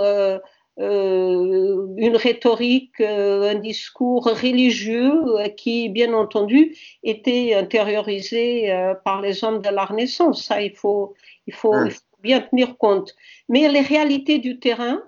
euh, 0.78 1.88
une 1.96 2.18
rhétorique, 2.18 3.00
euh, 3.00 3.52
un 3.52 3.56
discours 3.56 4.26
religieux 4.26 5.24
euh, 5.40 5.48
qui, 5.48 5.88
bien 5.88 6.14
entendu, 6.14 6.76
était 7.02 7.54
intériorisé 7.54 8.74
par 9.06 9.22
les 9.22 9.44
hommes 9.44 9.62
de 9.62 9.70
la 9.70 9.86
Renaissance. 9.86 10.44
Ça, 10.44 10.62
il 10.62 10.76
faut, 10.76 11.14
il 11.48 11.54
faut, 11.54 11.86
il 11.86 11.92
faut 11.92 12.02
bien 12.22 12.42
tenir 12.42 12.78
compte. 12.78 13.16
Mais 13.48 13.70
les 13.70 13.82
réalités 13.82 14.40
du 14.40 14.60
terrain, 14.60 15.02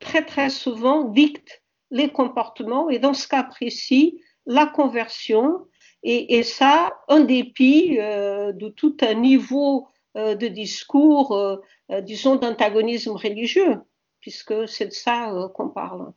très 0.00 0.24
très 0.24 0.50
souvent, 0.50 1.04
dictent 1.04 1.62
les 1.90 2.10
comportements 2.10 2.90
et 2.90 2.98
dans 2.98 3.14
ce 3.14 3.28
cas 3.28 3.42
précis, 3.42 4.22
la 4.46 4.66
conversion 4.66 5.66
et, 6.02 6.42
ça, 6.42 6.92
en 7.08 7.20
dépit 7.20 7.98
euh, 8.00 8.52
de 8.52 8.70
tout 8.70 8.96
un 9.02 9.12
niveau 9.12 9.86
euh, 10.16 10.34
de 10.34 10.48
discours, 10.48 11.36
euh, 11.36 12.00
disons, 12.00 12.36
d'antagonisme 12.36 13.12
religieux 13.12 13.76
puisque 14.20 14.68
c'est 14.68 14.86
de 14.86 14.92
ça 14.92 15.32
qu'on 15.54 15.70
parle. 15.70 16.12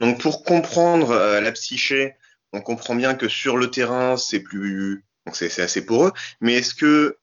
Donc 0.00 0.20
pour 0.20 0.42
comprendre 0.42 1.14
la 1.40 1.52
psyché, 1.52 2.16
on 2.52 2.60
comprend 2.60 2.96
bien 2.96 3.14
que 3.14 3.28
sur 3.28 3.56
le 3.56 3.70
terrain, 3.70 4.16
c'est 4.16 4.40
plus, 4.40 5.04
c'est 5.32 5.60
assez 5.60 5.86
pour 5.86 6.06
eux. 6.06 6.12
Mais 6.40 6.54
est-ce 6.54 6.74
que 6.74 7.18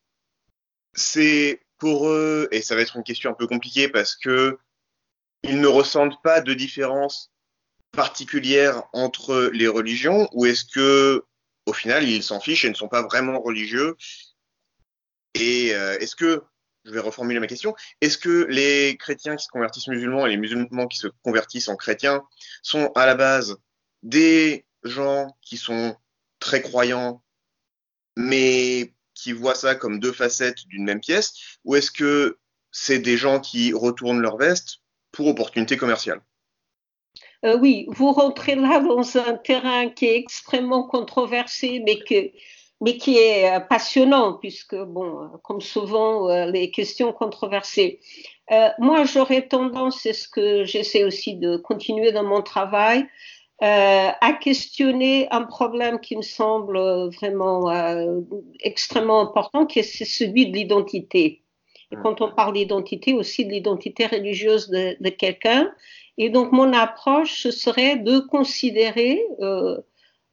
c'est 0.93 1.59
pour 1.77 2.07
eux, 2.07 2.47
et 2.51 2.61
ça 2.61 2.75
va 2.75 2.81
être 2.81 2.95
une 2.95 3.03
question 3.03 3.31
un 3.31 3.33
peu 3.33 3.47
compliquée 3.47 3.89
parce 3.89 4.15
que 4.15 4.57
ils 5.47 5.59
ne 5.59 5.67
ressentent 5.67 6.21
pas 6.23 6.41
de 6.41 6.53
différence 6.53 7.31
particulière 7.91 8.83
entre 8.93 9.49
les 9.53 9.67
religions, 9.67 10.29
ou 10.33 10.45
est-ce 10.45 10.65
que 10.65 11.23
au 11.65 11.73
final 11.73 12.07
ils 12.07 12.23
s'en 12.23 12.39
fichent 12.39 12.65
et 12.65 12.69
ne 12.69 12.75
sont 12.75 12.89
pas 12.89 13.03
vraiment 13.03 13.39
religieux? 13.41 13.95
Et 15.33 15.73
euh, 15.73 15.97
est-ce 15.99 16.15
que 16.15 16.43
je 16.87 16.91
vais 16.93 16.99
reformuler 17.01 17.39
ma 17.39 17.47
question. 17.47 17.75
Est-ce 17.99 18.17
que 18.17 18.45
les 18.49 18.95
chrétiens 18.97 19.35
qui 19.35 19.43
se 19.43 19.49
convertissent 19.49 19.89
musulmans 19.89 20.25
et 20.25 20.29
les 20.29 20.37
musulmans 20.37 20.87
qui 20.87 20.97
se 20.97 21.07
convertissent 21.21 21.67
en 21.67 21.75
chrétiens 21.75 22.23
sont 22.63 22.91
à 22.95 23.05
la 23.05 23.15
base 23.15 23.57
des 24.03 24.65
gens 24.83 25.35
qui 25.41 25.57
sont 25.57 25.97
très 26.39 26.61
croyants, 26.61 27.21
mais 28.15 28.93
qui 29.13 29.33
voient 29.33 29.55
ça 29.55 29.75
comme 29.75 29.99
deux 29.99 30.13
facettes 30.13 30.65
d'une 30.67 30.85
même 30.85 31.01
pièce, 31.01 31.33
ou 31.65 31.75
est-ce 31.75 31.91
que 31.91 32.39
c'est 32.71 32.99
des 32.99 33.17
gens 33.17 33.41
qui 33.41 33.73
retournent 33.73 34.21
leur 34.21 34.37
veste 34.37 34.81
pour 35.11 35.27
opportunité 35.27 35.77
commerciale 35.77 36.21
euh, 37.45 37.57
Oui, 37.57 37.87
vous 37.89 38.11
rentrez 38.11 38.55
là 38.55 38.79
dans 38.79 39.17
un 39.17 39.33
terrain 39.35 39.89
qui 39.89 40.05
est 40.05 40.17
extrêmement 40.17 40.83
controversé, 40.83 41.83
mais 41.85 41.99
qui 42.97 43.17
est 43.17 43.55
euh, 43.55 43.59
passionnant, 43.59 44.33
puisque, 44.33 44.75
bon, 44.75 45.29
comme 45.43 45.61
souvent, 45.61 46.29
euh, 46.29 46.45
les 46.45 46.71
questions 46.71 47.13
controversées. 47.13 47.99
Moi, 48.79 49.03
j'aurais 49.03 49.47
tendance, 49.47 49.99
c'est 50.01 50.13
ce 50.13 50.29
que 50.29 50.63
j'essaie 50.63 51.03
aussi 51.03 51.35
de 51.35 51.57
continuer 51.57 52.13
dans 52.13 52.23
mon 52.23 52.41
travail, 52.41 53.05
à 53.59 54.37
questionner 54.39 55.27
un 55.31 55.43
problème 55.43 55.99
qui 55.99 56.15
me 56.15 56.21
semble 56.21 56.79
vraiment 57.09 57.69
extrêmement 58.61 59.19
important, 59.19 59.65
qui 59.65 59.79
est 59.79 60.05
celui 60.05 60.49
de 60.49 60.55
l'identité. 60.55 61.43
Et 61.91 61.95
quand 62.03 62.21
on 62.21 62.31
parle 62.31 62.53
d'identité, 62.53 63.13
aussi 63.13 63.45
de 63.45 63.51
l'identité 63.51 64.07
religieuse 64.07 64.69
de, 64.69 64.97
de 64.99 65.09
quelqu'un. 65.09 65.71
Et 66.17 66.29
donc, 66.29 66.51
mon 66.51 66.73
approche, 66.73 67.43
ce 67.43 67.51
serait 67.51 67.97
de 67.97 68.19
considérer 68.19 69.21
euh, 69.39 69.77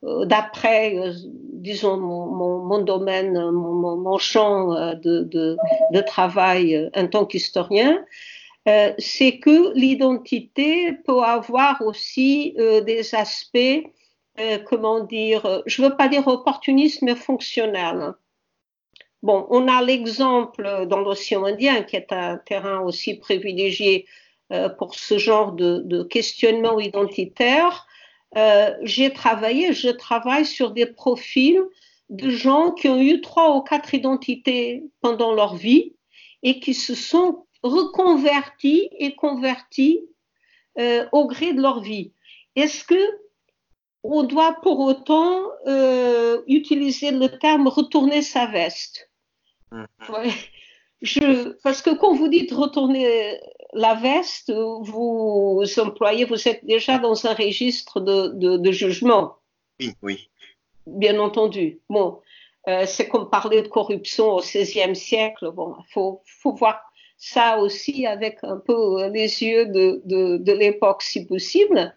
euh, 0.02 0.24
d'après, 0.24 0.96
euh, 0.96 1.12
disons, 1.52 1.96
mon, 1.96 2.26
mon, 2.26 2.58
mon 2.58 2.78
domaine, 2.80 3.50
mon, 3.52 3.96
mon 3.96 4.18
champ 4.18 4.70
de, 4.94 5.22
de, 5.22 5.56
de, 5.92 6.00
travail 6.00 6.90
en 6.96 7.06
tant 7.06 7.24
qu'historien, 7.24 8.04
c'est 8.98 9.38
que 9.40 9.74
l'identité 9.74 10.92
peut 11.04 11.22
avoir 11.22 11.82
aussi 11.82 12.56
des 12.56 13.14
aspects, 13.14 13.84
comment 14.64 15.00
dire, 15.00 15.62
je 15.66 15.82
ne 15.82 15.88
veux 15.88 15.96
pas 15.96 16.08
dire 16.08 16.26
opportunistes, 16.26 17.02
mais 17.02 17.14
fonctionnels. 17.14 18.14
Bon, 19.24 19.46
on 19.50 19.66
a 19.66 19.82
l'exemple 19.82 20.86
dans 20.86 21.00
l'océan 21.00 21.44
Indien, 21.44 21.82
qui 21.82 21.96
est 21.96 22.12
un 22.12 22.36
terrain 22.36 22.80
aussi 22.80 23.14
privilégié 23.14 24.06
pour 24.78 24.94
ce 24.94 25.18
genre 25.18 25.52
de, 25.52 26.02
questionnement 26.04 26.78
identitaire 26.78 27.86
euh, 28.36 28.74
j'ai 28.82 29.12
travaillé, 29.12 29.72
je 29.72 29.88
travaille 29.88 30.44
sur 30.44 30.72
des 30.72 30.86
profils 30.86 31.60
de 32.10 32.30
gens 32.30 32.72
qui 32.72 32.88
ont 32.88 33.00
eu 33.00 33.20
trois 33.20 33.56
ou 33.56 33.62
quatre 33.62 33.94
identités 33.94 34.84
pendant 35.00 35.32
leur 35.32 35.54
vie 35.54 35.94
et 36.42 36.58
qui 36.60 36.74
se 36.74 36.94
sont 36.94 37.46
reconvertis 37.62 38.88
et 38.98 39.14
convertis 39.14 40.00
euh, 40.78 41.06
au 41.12 41.26
gré 41.26 41.52
de 41.52 41.62
leur 41.62 41.80
vie. 41.80 42.12
Est-ce 42.56 42.84
que 42.84 43.24
on 44.06 44.24
doit 44.24 44.60
pour 44.60 44.80
autant 44.80 45.44
euh, 45.66 46.42
utiliser 46.46 47.10
le 47.10 47.38
terme 47.38 47.68
retourner 47.68 48.20
sa 48.20 48.44
veste. 48.44 49.10
Ouais. 50.08 50.30
Je, 51.02 51.52
parce 51.62 51.82
que 51.82 51.90
quand 51.90 52.14
vous 52.14 52.28
dites 52.28 52.52
retourner 52.52 53.38
la 53.74 53.94
veste, 53.94 54.50
vous 54.52 55.62
employez, 55.78 56.24
vous 56.24 56.48
êtes 56.48 56.64
déjà 56.64 56.98
dans 56.98 57.26
un 57.26 57.34
registre 57.34 58.00
de, 58.00 58.28
de, 58.28 58.56
de 58.56 58.72
jugement. 58.72 59.36
Oui, 59.80 59.92
oui. 60.02 60.30
Bien 60.86 61.18
entendu. 61.18 61.80
Bon, 61.90 62.20
euh, 62.68 62.84
c'est 62.86 63.08
comme 63.08 63.28
parler 63.28 63.62
de 63.62 63.68
corruption 63.68 64.32
au 64.32 64.40
XVIe 64.40 64.96
siècle. 64.96 65.50
Bon, 65.50 65.74
il 65.78 65.92
faut, 65.92 66.22
faut 66.24 66.54
voir 66.54 66.80
ça 67.18 67.58
aussi 67.58 68.06
avec 68.06 68.38
un 68.42 68.56
peu 68.56 69.08
les 69.08 69.42
yeux 69.42 69.66
de, 69.66 70.00
de, 70.04 70.38
de 70.38 70.52
l'époque, 70.52 71.02
si 71.02 71.26
possible. 71.26 71.94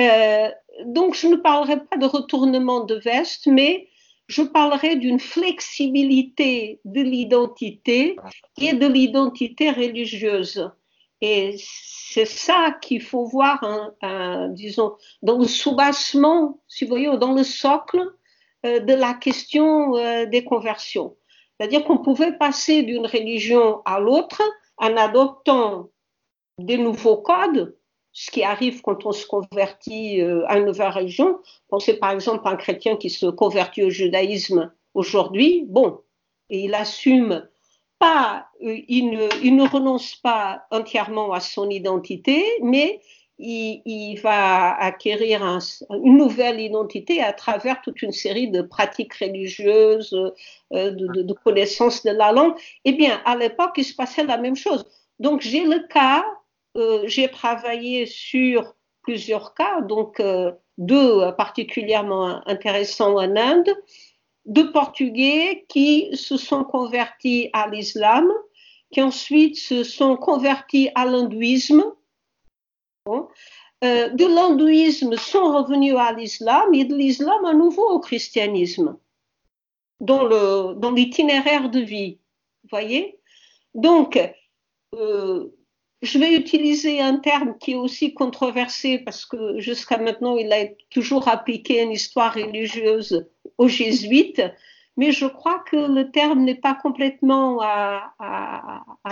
Euh, 0.00 0.48
donc, 0.86 1.14
je 1.14 1.26
ne 1.28 1.36
parlerai 1.36 1.80
pas 1.84 1.96
de 1.96 2.06
retournement 2.06 2.80
de 2.84 2.96
veste, 2.96 3.46
mais 3.46 3.88
je 4.26 4.42
parlerai 4.42 4.96
d'une 4.96 5.20
flexibilité 5.20 6.80
de 6.84 7.00
l'identité 7.02 8.16
et 8.60 8.72
de 8.72 8.86
l'identité 8.86 9.70
religieuse. 9.70 10.70
Et 11.20 11.56
c'est 11.58 12.26
ça 12.26 12.76
qu'il 12.80 13.02
faut 13.02 13.24
voir, 13.24 13.62
hein, 13.62 13.94
un, 14.02 14.48
disons, 14.48 14.96
dans 15.22 15.38
le 15.38 15.46
soubassement, 15.46 16.60
si 16.68 16.84
vous 16.84 16.90
voyez, 16.90 17.16
dans 17.18 17.32
le 17.32 17.44
socle 17.44 18.02
euh, 18.66 18.80
de 18.80 18.94
la 18.94 19.14
question 19.14 19.96
euh, 19.96 20.26
des 20.26 20.44
conversions. 20.44 21.16
C'est-à-dire 21.58 21.84
qu'on 21.84 21.98
pouvait 21.98 22.36
passer 22.36 22.82
d'une 22.82 23.06
religion 23.06 23.82
à 23.84 24.00
l'autre 24.00 24.42
en 24.76 24.96
adoptant 24.96 25.90
des 26.58 26.78
nouveaux 26.78 27.18
codes, 27.18 27.76
ce 28.14 28.30
qui 28.30 28.44
arrive 28.44 28.80
quand 28.80 29.04
on 29.04 29.12
se 29.12 29.26
convertit 29.26 30.22
euh, 30.22 30.46
à 30.46 30.58
une 30.58 30.66
nouvelle 30.66 30.92
religion. 30.92 31.40
Pensez 31.68 31.94
par 31.94 32.12
exemple 32.12 32.46
à 32.46 32.52
un 32.52 32.56
chrétien 32.56 32.96
qui 32.96 33.10
se 33.10 33.26
convertit 33.26 33.82
au 33.82 33.90
judaïsme 33.90 34.72
aujourd'hui. 34.94 35.66
Bon, 35.68 36.00
il 36.48 36.74
assume 36.74 37.46
pas, 37.98 38.46
euh, 38.62 38.78
il, 38.88 39.10
ne, 39.10 39.68
renonce 39.68 40.14
pas 40.14 40.62
entièrement 40.70 41.32
à 41.32 41.40
son 41.40 41.68
identité, 41.68 42.44
mais 42.62 43.00
il, 43.38 44.14
va 44.22 44.76
acquérir 44.76 45.42
un, 45.42 45.58
une 45.90 46.16
nouvelle 46.16 46.60
identité 46.60 47.20
à 47.20 47.32
travers 47.32 47.82
toute 47.82 48.00
une 48.00 48.12
série 48.12 48.48
de 48.48 48.62
pratiques 48.62 49.14
religieuses, 49.14 50.14
euh, 50.72 50.90
de, 50.92 51.08
de, 51.08 51.22
de, 51.22 51.32
connaissances 51.32 52.04
de 52.04 52.12
la 52.12 52.30
langue. 52.30 52.54
Eh 52.84 52.92
bien, 52.92 53.20
à 53.24 53.34
l'époque, 53.34 53.72
il 53.76 53.84
se 53.84 53.94
passait 53.94 54.22
la 54.22 54.38
même 54.38 54.54
chose. 54.54 54.86
Donc, 55.18 55.40
j'ai 55.40 55.64
le 55.64 55.80
cas 55.88 56.24
j'ai 57.06 57.28
travaillé 57.28 58.06
sur 58.06 58.74
plusieurs 59.02 59.54
cas, 59.54 59.80
donc 59.82 60.18
euh, 60.18 60.52
deux 60.78 61.20
particulièrement 61.36 62.46
intéressants 62.48 63.16
en 63.16 63.36
Inde, 63.36 63.70
deux 64.46 64.72
Portugais 64.72 65.64
qui 65.68 66.16
se 66.16 66.36
sont 66.36 66.64
convertis 66.64 67.50
à 67.52 67.68
l'islam, 67.68 68.26
qui 68.90 69.00
ensuite 69.02 69.56
se 69.56 69.84
sont 69.84 70.16
convertis 70.16 70.90
à 70.94 71.04
l'hindouisme. 71.06 71.84
Bon. 73.06 73.28
Euh, 73.84 74.08
de 74.08 74.24
l'hindouisme 74.24 75.16
sont 75.16 75.52
revenus 75.52 75.94
à 75.96 76.12
l'islam 76.12 76.72
et 76.72 76.84
de 76.84 76.94
l'islam 76.94 77.44
à 77.44 77.52
nouveau 77.52 77.86
au 77.90 78.00
christianisme, 78.00 78.96
dans, 80.00 80.24
le, 80.24 80.74
dans 80.74 80.92
l'itinéraire 80.92 81.68
de 81.68 81.80
vie. 81.80 82.18
Vous 82.62 82.68
voyez 82.70 83.18
Donc, 83.74 84.18
euh, 84.94 85.50
je 86.02 86.18
vais 86.18 86.34
utiliser 86.34 87.00
un 87.00 87.16
terme 87.16 87.56
qui 87.58 87.72
est 87.72 87.76
aussi 87.76 88.14
controversé 88.14 88.98
parce 88.98 89.24
que 89.24 89.58
jusqu'à 89.58 89.98
maintenant, 89.98 90.36
il 90.36 90.52
a 90.52 90.66
toujours 90.90 91.28
appliqué 91.28 91.82
une 91.82 91.92
histoire 91.92 92.34
religieuse 92.34 93.26
aux 93.58 93.68
jésuites, 93.68 94.42
mais 94.96 95.12
je 95.12 95.26
crois 95.26 95.64
que 95.70 95.76
le 95.76 96.10
terme 96.10 96.44
n'est 96.44 96.54
pas 96.54 96.74
complètement 96.74 97.60
à, 97.62 98.14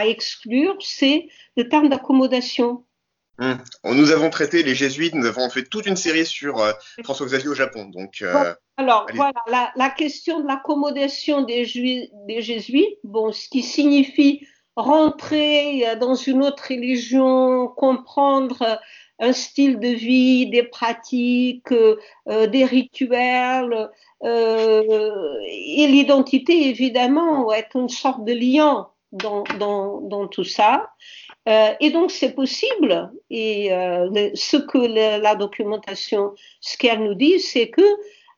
exclure, 0.04 0.76
c'est 0.80 1.28
le 1.56 1.68
terme 1.68 1.88
d'accommodation. 1.88 2.84
Hum. 3.38 3.58
Nous 3.84 4.10
avons 4.10 4.28
traité 4.28 4.62
les 4.62 4.74
jésuites, 4.74 5.14
nous 5.14 5.26
avons 5.26 5.48
fait 5.48 5.64
toute 5.64 5.86
une 5.86 5.96
série 5.96 6.26
sur 6.26 6.58
euh, 6.58 6.72
François 7.02 7.26
Xavier 7.26 7.48
au 7.48 7.54
Japon. 7.54 7.86
Donc, 7.86 8.20
euh, 8.20 8.54
alors 8.76 9.06
voilà, 9.14 9.72
la, 9.74 9.90
question 9.90 10.40
de 10.40 10.46
l'accommodation 10.46 11.42
des, 11.42 11.64
des, 12.28 12.42
jésuites, 12.42 12.98
bon, 13.04 13.32
ce 13.32 13.48
qui 13.48 13.62
signifie 13.62 14.46
rentrer 14.76 15.88
euh, 15.88 15.96
dans 15.96 16.14
une 16.14 16.42
autre 16.42 16.64
religion, 16.70 17.68
comprendre 17.68 18.80
un 19.18 19.32
style 19.32 19.78
de 19.78 19.88
vie, 19.88 20.48
des 20.48 20.64
pratiques, 20.64 21.72
des 22.26 22.64
rituels, 22.64 23.88
et 24.24 25.86
l'identité 25.86 26.68
évidemment 26.68 27.52
est 27.52 27.68
une 27.74 27.88
sorte 27.88 28.24
de 28.24 28.32
lien 28.32 28.88
dans, 29.12 29.44
dans, 29.60 30.00
dans 30.00 30.26
tout 30.26 30.42
ça. 30.42 30.90
Euh, 31.48 31.72
et 31.80 31.90
donc 31.90 32.10
c'est 32.10 32.34
possible. 32.34 33.10
Et 33.30 33.72
euh, 33.72 34.30
ce 34.34 34.56
que 34.56 34.78
la, 34.78 35.34
documentation, 35.34 36.34
ce 36.60 36.76
qu'elle 36.76 37.02
nous 37.02 37.14
dit, 37.14 37.40
c'est 37.40 37.68
que 37.68 37.82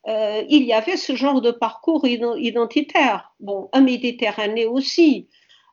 euh, 0.07 0.43
il 0.49 0.65
y 0.65 0.73
avait 0.73 0.97
ce 0.97 1.15
genre 1.15 1.41
de 1.41 1.51
parcours 1.51 2.07
identitaire. 2.07 3.33
Bon, 3.41 3.69
un 3.73 3.81
Méditerranée 3.81 4.67
aussi. 4.67 5.29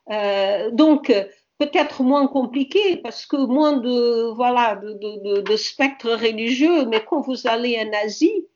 Donc 0.08 1.12
peut-être 1.62 2.02
moins 2.02 2.26
compliqué 2.26 2.96
parce 2.96 3.24
que 3.26 3.36
moins 3.36 3.74
de 3.76 4.32
voilà 4.34 4.76
de, 4.76 5.56
spectre 5.56 6.10
religieux. 6.10 6.86
Mais 6.86 7.04
quand 7.04 7.20
vous 7.20 7.46
allez 7.46 7.78
en 7.78 7.92
Asie, 8.04 8.46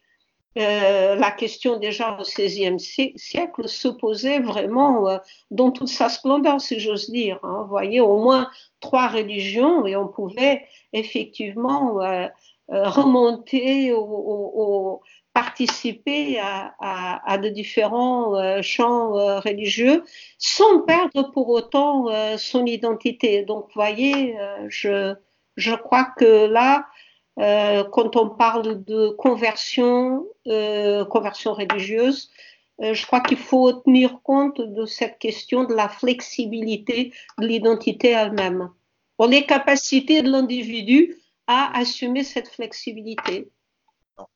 euh, 0.58 1.14
la 1.14 1.30
question 1.30 1.78
déjà 1.78 2.18
au 2.18 2.22
XVIe 2.22 2.80
siècle 2.80 3.68
se 3.68 3.88
posait 3.88 4.40
vraiment 4.40 5.08
euh, 5.08 5.18
dans 5.50 5.70
toute 5.70 5.88
sa 5.88 6.08
splendeur, 6.08 6.60
si 6.60 6.80
j'ose 6.80 7.10
dire. 7.10 7.38
Hein. 7.42 7.62
Vous 7.62 7.68
voyez, 7.68 8.00
au 8.00 8.18
moins 8.18 8.50
trois 8.80 9.08
religions 9.08 9.86
et 9.86 9.94
on 9.96 10.08
pouvait 10.08 10.64
effectivement 10.92 12.02
euh, 12.02 12.26
remonter 12.68 13.92
ou 13.92 15.00
participer 15.36 16.38
à, 16.40 17.38
de 17.38 17.50
différents 17.50 18.62
champs 18.62 19.12
religieux 19.40 20.02
sans 20.38 20.80
perdre 20.80 21.30
pour 21.32 21.50
autant 21.50 22.06
son 22.38 22.64
identité. 22.64 23.42
Donc, 23.42 23.64
vous 23.66 23.74
voyez, 23.74 24.34
je, 24.68 25.14
je 25.56 25.74
crois 25.74 26.08
que 26.16 26.46
là, 26.46 26.86
euh, 27.38 27.84
quand 27.84 28.16
on 28.16 28.30
parle 28.30 28.84
de 28.84 29.10
conversion, 29.10 30.26
euh, 30.46 31.04
conversion 31.04 31.52
religieuse, 31.52 32.30
euh, 32.82 32.94
je 32.94 33.06
crois 33.06 33.20
qu'il 33.20 33.36
faut 33.36 33.72
tenir 33.72 34.20
compte 34.22 34.60
de 34.60 34.86
cette 34.86 35.18
question 35.18 35.64
de 35.64 35.74
la 35.74 35.88
flexibilité 35.88 37.12
de 37.38 37.46
l'identité 37.46 38.08
elle-même, 38.08 38.70
pour 39.16 39.26
les 39.26 39.44
capacités 39.44 40.22
de 40.22 40.30
l'individu 40.30 41.16
à 41.46 41.78
assumer 41.78 42.24
cette 42.24 42.48
flexibilité. 42.48 43.50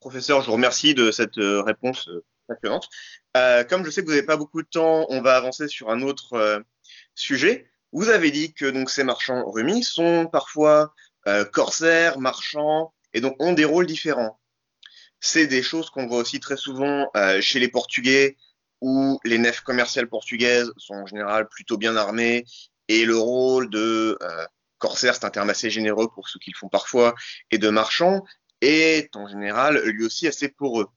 Professeur, 0.00 0.40
je 0.40 0.46
vous 0.46 0.52
remercie 0.52 0.94
de 0.94 1.10
cette 1.10 1.36
réponse 1.36 2.08
passionnante. 2.46 2.88
comme 3.68 3.84
je 3.84 3.90
sais 3.90 4.02
que 4.02 4.06
vous 4.06 4.12
n'avez 4.12 4.26
pas 4.26 4.36
beaucoup 4.36 4.62
de 4.62 4.68
temps, 4.68 5.06
on 5.08 5.22
va 5.22 5.36
avancer 5.36 5.68
sur 5.68 5.90
un 5.90 6.02
autre 6.02 6.62
sujet. 7.14 7.70
Vous 7.92 8.08
avez 8.08 8.30
dit 8.30 8.52
que 8.52 8.66
donc 8.66 8.90
ces 8.90 9.04
marchands 9.04 9.44
remis 9.50 9.82
sont 9.82 10.26
parfois 10.26 10.94
euh, 11.26 11.44
corsaires, 11.44 12.18
marchands, 12.18 12.94
et 13.12 13.20
donc 13.20 13.36
ont 13.40 13.52
des 13.52 13.64
rôles 13.64 13.86
différents. 13.86 14.40
C'est 15.20 15.46
des 15.46 15.62
choses 15.62 15.90
qu'on 15.90 16.06
voit 16.06 16.18
aussi 16.18 16.40
très 16.40 16.56
souvent 16.56 17.10
euh, 17.16 17.40
chez 17.40 17.58
les 17.58 17.68
Portugais, 17.68 18.36
où 18.80 19.20
les 19.24 19.38
nefs 19.38 19.60
commerciales 19.60 20.08
portugaises 20.08 20.72
sont 20.78 20.94
en 20.94 21.06
général 21.06 21.48
plutôt 21.48 21.76
bien 21.76 21.96
armées, 21.96 22.44
et 22.88 23.04
le 23.04 23.18
rôle 23.18 23.68
de 23.70 24.16
euh, 24.22 24.46
corsaire, 24.78 25.14
c'est 25.14 25.26
un 25.26 25.30
terme 25.30 25.50
assez 25.50 25.68
généreux 25.68 26.08
pour 26.14 26.28
ceux 26.28 26.38
qui 26.38 26.50
le 26.52 26.56
font 26.56 26.68
parfois, 26.68 27.14
et 27.50 27.58
de 27.58 27.68
marchand, 27.68 28.24
est 28.60 29.14
en 29.16 29.28
général 29.28 29.82
lui 29.84 30.04
aussi 30.04 30.26
assez 30.26 30.48
poreux. 30.48 30.88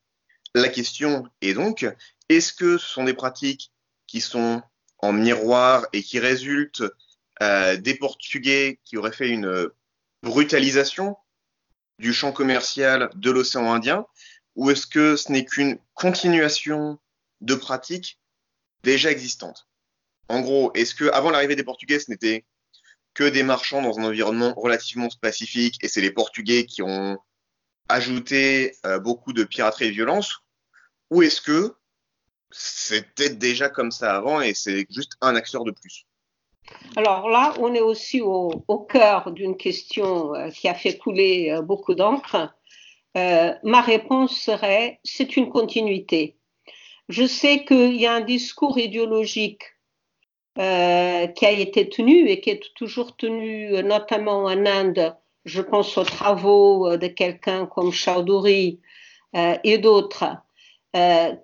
La 0.56 0.69
question 0.69 1.28
est 1.41 1.54
donc, 1.54 1.88
est-ce 2.30 2.54
que 2.54 2.78
ce 2.78 2.88
sont 2.88 3.04
des 3.04 3.13
pratiques 3.13 3.71
qui 4.08 4.21
sont 4.21 4.62
en 4.99 5.12
miroir 5.12 5.86
et 5.93 6.04
qui 6.04 6.19
résultent 6.19 6.84
euh, 7.41 7.76
des 7.78 7.95
Portugais 7.95 8.80
qui 8.86 8.97
auraient 8.97 9.12
fait 9.12 9.30
une 9.30 9.69
brutalisation 10.21 11.17
du 11.99 12.13
champ 12.13 12.32
commercial 12.32 13.10
de 13.15 13.32
l'océan 13.32 13.73
Indien 13.73 14.06
ou 14.56 14.69
est-ce 14.69 14.86
que 14.86 15.15
ce 15.15 15.32
n'est 15.32 15.45
qu'une 15.45 15.80
continuation 15.93 16.99
de 17.41 17.56
pratiques 17.56 18.19
déjà 18.84 19.12
existantes? 19.12 19.67
En 20.30 20.41
gros, 20.41 20.71
est-ce 20.73 20.95
que 20.95 21.10
avant 21.12 21.32
l'arrivée 21.32 21.56
des 21.56 21.63
Portugais, 21.63 21.99
ce 21.99 22.12
n'était 22.12 22.45
que 23.13 23.23
des 23.23 23.43
marchands 23.43 23.82
dans 23.82 23.99
un 23.99 24.06
environnement 24.06 24.54
relativement 24.56 25.10
pacifique 25.21 25.78
et 25.84 25.88
c'est 25.88 26.02
les 26.02 26.12
Portugais 26.12 26.65
qui 26.65 26.82
ont 26.82 27.19
ajouté 27.89 28.74
euh, 28.86 29.00
beaucoup 29.00 29.34
de 29.34 29.43
piraterie 29.43 29.86
et 29.86 29.91
violence 29.91 30.39
ou 31.10 31.22
est-ce 31.22 31.41
que 31.41 31.76
c'était 32.52 33.30
déjà 33.30 33.69
comme 33.69 33.91
ça 33.91 34.15
avant 34.15 34.41
et 34.41 34.54
c'est 34.54 34.86
juste 34.89 35.13
un 35.22 35.36
acteur 35.36 35.63
de 35.63 35.72
plus? 35.72 36.06
Alors 36.96 37.30
là, 37.30 37.54
on 37.60 37.74
est 37.74 37.82
aussi 37.82 38.22
au, 38.22 38.50
cœur 38.89 39.32
d'une 39.32 39.58
question 39.58 40.34
euh, 40.36 40.50
qui 40.50 40.67
a 40.67 40.74
fait 40.74 40.98
couler 40.98 41.52
euh, 41.52 41.62
beaucoup 41.62 41.93
d'encre. 41.93 42.54
Ma 43.15 43.82
réponse 43.82 44.36
serait, 44.36 45.00
c'est 45.04 45.38
une 45.38 45.50
continuité. 45.50 46.36
Je 47.10 47.28
sais 47.28 47.63
qu'il 47.63 47.96
y 47.96 48.08
a 48.08 48.13
un 48.13 48.22
discours 48.22 48.80
idéologique 48.80 49.62
qui 50.56 50.62
a 50.62 51.52
été 51.52 51.89
tenu 51.89 52.28
et 52.28 52.41
qui 52.41 52.50
est 52.50 52.74
toujours 52.74 53.15
tenu, 53.15 53.84
notamment 53.84 54.46
en 54.46 54.65
Inde. 54.65 55.15
Je 55.45 55.62
pense 55.62 55.97
aux 55.97 56.03
travaux 56.03 56.97
de 56.97 57.08
quelqu'un 57.08 57.65
comme 57.65 57.91
Chaudhuri 57.91 58.79
et 59.36 59.77
d'autres 59.77 60.38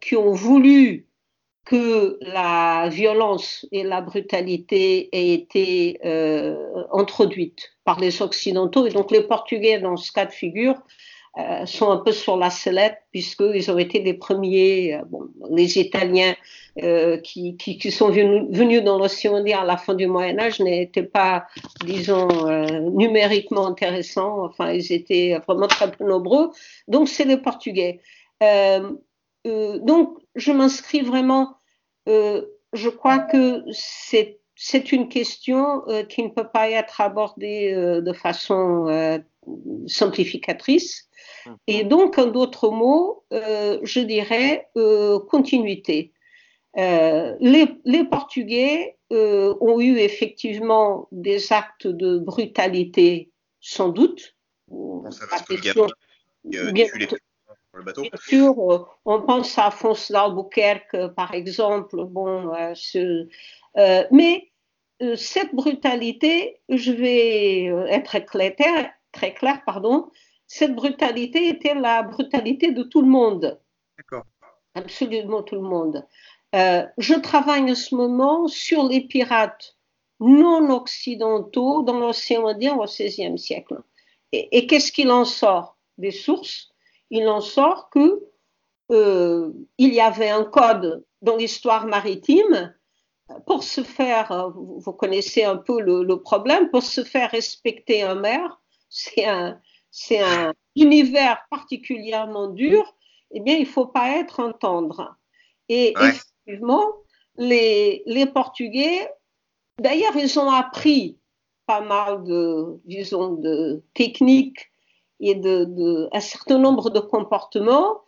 qui 0.02 0.16
ont 0.16 0.34
voulu 0.34 1.10
que 1.70 2.18
la 2.22 2.90
violence 2.90 3.68
et 3.72 3.84
la 3.84 4.02
brutalité 4.02 5.08
aient 5.12 5.36
été 5.36 6.00
euh, 6.04 6.84
introduites 6.92 7.76
par 7.84 8.00
les 8.00 8.24
Occidentaux. 8.24 8.88
Et 8.88 8.90
donc 8.90 9.12
les 9.12 9.22
Portugais, 9.22 9.80
dans 9.80 9.96
ce 9.96 10.12
cas 10.12 10.26
de 10.26 10.32
figure, 10.32 10.74
euh, 11.38 11.66
sont 11.66 11.92
un 11.92 11.98
peu 11.98 12.12
sur 12.12 12.38
la 12.38 12.50
sellette 12.50 12.98
puisqu'ils 13.12 13.70
ont 13.72 13.78
été 13.78 14.00
les 14.02 14.14
premiers, 14.14 14.96
euh, 14.96 15.04
les 15.52 15.80
Italiens 15.80 16.36
qui, 17.24 17.58
qui, 17.58 17.92
sont 17.92 18.10
venus, 18.10 18.84
dans 18.84 18.98
l'océan 18.98 19.36
Indien 19.36 19.60
à 19.60 19.66
la 19.66 19.76
fin 19.76 19.96
du 19.96 20.08
Moyen 20.08 20.40
Âge 20.40 20.62
n'étaient 20.62 21.04
pas, 21.04 21.46
disons, 21.84 22.30
numériquement 22.94 23.68
intéressants. 23.68 24.46
Enfin, 24.46 24.72
ils 24.72 24.94
étaient 24.94 25.38
vraiment 25.46 25.68
très 25.68 25.92
peu 25.92 26.06
nombreux. 26.06 26.52
Donc 26.88 27.10
c'est 27.10 27.26
les 27.26 27.36
Portugais. 27.36 28.00
donc 29.44 30.20
je 30.36 30.54
m'inscris 30.54 31.02
vraiment 31.02 31.60
euh, 32.10 32.46
je 32.74 32.90
crois 32.90 33.20
que 33.20 33.64
c'est 33.72 34.92
une 34.92 35.10
question 35.10 35.88
euh, 35.88 36.04
qui 36.04 36.24
ne 36.24 36.30
peut 36.30 36.48
pas 36.48 36.70
être 36.70 37.02
abordée 37.02 37.74
euh, 37.74 38.02
de 38.02 38.14
façon 38.14 39.22
simplificatrice. 39.88 41.09
Hum. 41.46 41.58
Et 41.68 41.84
donc, 41.84 42.18
en 42.18 42.28
d'autres 42.28 42.70
mots, 42.70 43.24
je 43.32 44.00
dirais 44.00 44.68
continuité. 45.30 46.14
Les, 46.76 47.68
les, 47.86 48.04
Portugais 48.06 48.98
ont 49.12 49.80
eu 49.80 49.98
effectivement 49.98 51.08
des 51.12 51.52
actes 51.52 51.88
de 51.88 52.20
brutalité, 52.20 53.32
sans 53.60 53.90
doute. 53.90 54.36
Bien 56.44 58.04
sûr, 58.20 58.72
euh, 58.72 58.86
on 59.06 59.22
pense 59.22 59.58
à 59.58 59.68
Afonso 59.68 60.14
d'Albuquerque, 60.14 61.08
par 61.16 61.34
exemple. 61.34 62.04
Bon, 62.06 62.54
euh, 62.56 62.74
euh, 63.78 64.04
mais 64.12 64.52
cette 65.16 65.54
brutalité, 65.54 66.60
je 66.70 66.92
vais 66.92 67.66
être 67.90 68.20
clair, 68.20 68.92
très 69.12 69.34
clair, 69.34 69.62
pardon, 69.66 70.10
cette 70.50 70.76
brutalité 70.76 71.48
était 71.48 71.76
la 71.76 72.04
brutalité 72.04 72.74
de 72.74 72.84
tout 72.84 73.02
le 73.02 73.08
monde. 73.08 73.58
D'accord. 73.98 74.26
Absolument 74.76 75.44
tout 75.44 75.56
le 75.56 75.62
monde. 75.62 76.06
je 76.54 77.20
travaille 77.20 77.72
en 77.72 77.76
ce 77.76 77.96
moment 77.96 78.48
sur 78.48 78.84
les 78.88 79.02
pirates 79.02 79.78
non 80.20 80.70
occidentaux 80.70 81.84
dans 81.84 81.98
l'océan 81.98 82.48
Indien 82.48 82.76
au 82.76 82.84
XVIe 82.84 83.38
siècle. 83.38 83.82
et 84.34 84.68
qu'est-ce 84.68 84.92
qu'il 84.92 85.12
en 85.12 85.24
sort? 85.24 85.78
Des 85.98 86.12
sources 86.12 86.70
il 87.10 87.28
en 87.28 87.42
sort 87.42 87.90
que 87.90 88.24
euh, 88.92 89.52
il 89.78 89.94
y 89.94 90.02
avait 90.02 90.30
un 90.30 90.44
code 90.44 91.06
dans 91.22 91.36
l'histoire 91.36 91.86
maritime 91.88 92.76
pour 93.46 93.64
se 93.64 93.84
faire, 93.84 94.52
vous 94.56 94.94
connaissez 94.94 95.44
un 95.44 95.58
peu 95.58 95.80
le, 95.82 96.16
problème, 96.22 96.70
pour 96.72 96.82
se 96.82 97.04
faire 97.04 97.30
respecter 97.30 98.02
un 98.02 98.16
maire, 98.16 98.60
c'est 98.90 99.26
un, 99.26 99.60
c'est 99.92 100.20
un 100.20 100.54
univers 100.76 101.46
particulièrement 101.50 102.48
dur, 102.48 102.96
eh 103.32 103.40
bien, 103.40 103.56
il 103.56 103.66
faut 103.66 103.88
pas 103.88 104.18
être 104.18 104.40
entendre. 104.40 105.16
Et 105.68 105.94
effectivement, 106.00 106.84
les, 107.38 108.04
les 108.06 108.26
Portugais, 108.26 109.10
d'ailleurs, 109.80 110.16
ils 110.16 110.40
ont 110.40 110.50
appris 110.50 111.20
pas 111.66 111.82
mal 111.82 112.24
de, 112.24 112.80
disons, 112.86 113.34
de 113.34 113.84
techniques 113.94 114.72
et 115.20 115.36
de, 115.36 115.66
de 115.66 116.10
un 116.12 116.20
certain 116.20 116.58
nombre 116.58 116.90
de 116.90 117.00
comportements, 117.00 118.02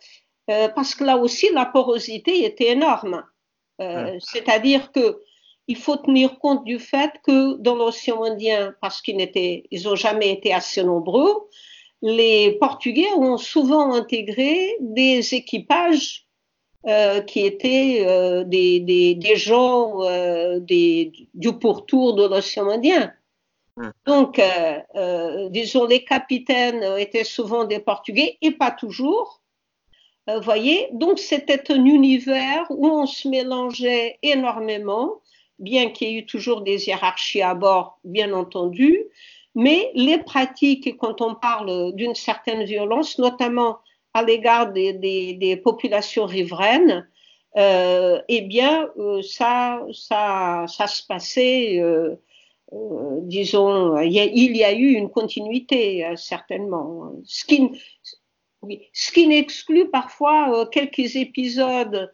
euh, 0.50 0.68
parce 0.70 0.96
que 0.96 1.04
là 1.04 1.18
aussi, 1.18 1.50
la 1.54 1.66
porosité 1.66 2.44
était 2.46 2.70
énorme. 2.70 3.24
Euh, 3.80 4.18
C'est-à-dire 4.20 4.92
que 4.92 5.22
il 5.68 5.78
faut 5.78 5.96
tenir 5.96 6.40
compte 6.40 6.64
du 6.66 6.80
fait 6.80 7.12
que 7.24 7.56
dans 7.58 7.76
l'océan 7.76 8.24
Indien, 8.24 8.74
parce 8.82 9.02
qu'ils 9.02 9.18
n'ont 9.84 9.96
jamais 9.96 10.32
été 10.32 10.54
assez 10.54 10.84
nombreux, 10.84 11.48
les 12.02 12.54
Portugais 12.54 13.12
ont 13.18 13.38
souvent 13.38 13.94
intégré 13.94 14.76
des 14.80 15.34
équipages 15.34 16.26
euh, 16.88 17.22
qui 17.22 17.42
étaient 17.46 18.04
euh, 18.08 18.44
des, 18.44 18.80
des, 18.80 19.14
des, 19.14 19.36
gens 19.36 20.02
euh, 20.02 20.60
des, 20.60 21.12
du 21.34 21.54
pourtour 21.54 22.16
de 22.16 22.26
l'océan 22.26 22.70
Indien. 22.70 23.14
Donc, 24.06 24.38
euh, 24.38 24.80
euh, 24.96 25.50
disons, 25.50 25.86
les 25.86 26.04
capitaines 26.04 26.84
étaient 26.98 27.24
souvent 27.24 27.66
des 27.66 27.80
Portugais 27.80 28.38
et 28.42 28.52
pas 28.52 28.72
toujours. 28.72 29.42
Vous 30.28 30.42
voyez, 30.42 30.88
donc 30.94 31.18
c'était 31.18 31.72
un 31.72 31.84
univers 31.84 32.66
où 32.70 32.88
on 32.88 33.06
se 33.06 33.28
mélangeait 33.28 34.20
énormément, 34.22 35.22
bien 35.58 35.90
qu'il 35.90 36.10
y 36.10 36.12
ait 36.12 36.20
eu 36.20 36.26
toujours 36.26 36.62
des 36.62 36.88
hiérarchies 36.88 37.42
à 37.42 37.56
bord, 37.56 38.00
bien 38.04 38.32
entendu, 38.32 39.06
mais 39.56 39.92
les 39.96 40.18
pratiques, 40.18 40.98
quand 40.98 41.22
on 41.22 41.36
parle 41.36 41.94
d'une 41.96 42.16
certaine 42.16 42.64
violence, 42.64 43.18
notamment 43.18 43.80
à 44.14 44.24
l'égard 44.24 44.72
des, 44.72 44.94
des, 44.94 45.34
des, 45.34 45.58
populations 45.58 46.26
riveraines, 46.26 47.08
euh, 47.58 48.22
eh 48.30 48.42
bien, 48.42 48.90
euh, 48.98 49.22
ça, 49.22 49.86
ça, 49.94 50.66
ça 50.68 50.88
se 50.88 51.06
passait, 51.06 51.80
euh, 51.80 52.16
euh 52.74 53.20
disons, 53.24 54.00
il 54.00 54.14
y, 54.14 54.20
a, 54.20 54.26
il 54.26 54.56
y, 54.56 54.64
a, 54.64 54.74
eu 54.74 54.94
une 54.94 55.10
continuité, 55.10 56.06
euh, 56.06 56.16
certainement. 56.16 57.14
Ce 57.26 57.44
qui, 57.46 57.70
ce 58.94 59.12
qui 59.12 59.28
n'exclut 59.28 59.90
parfois 59.90 60.62
euh, 60.62 60.66
quelques 60.66 61.16
épisodes 61.16 62.14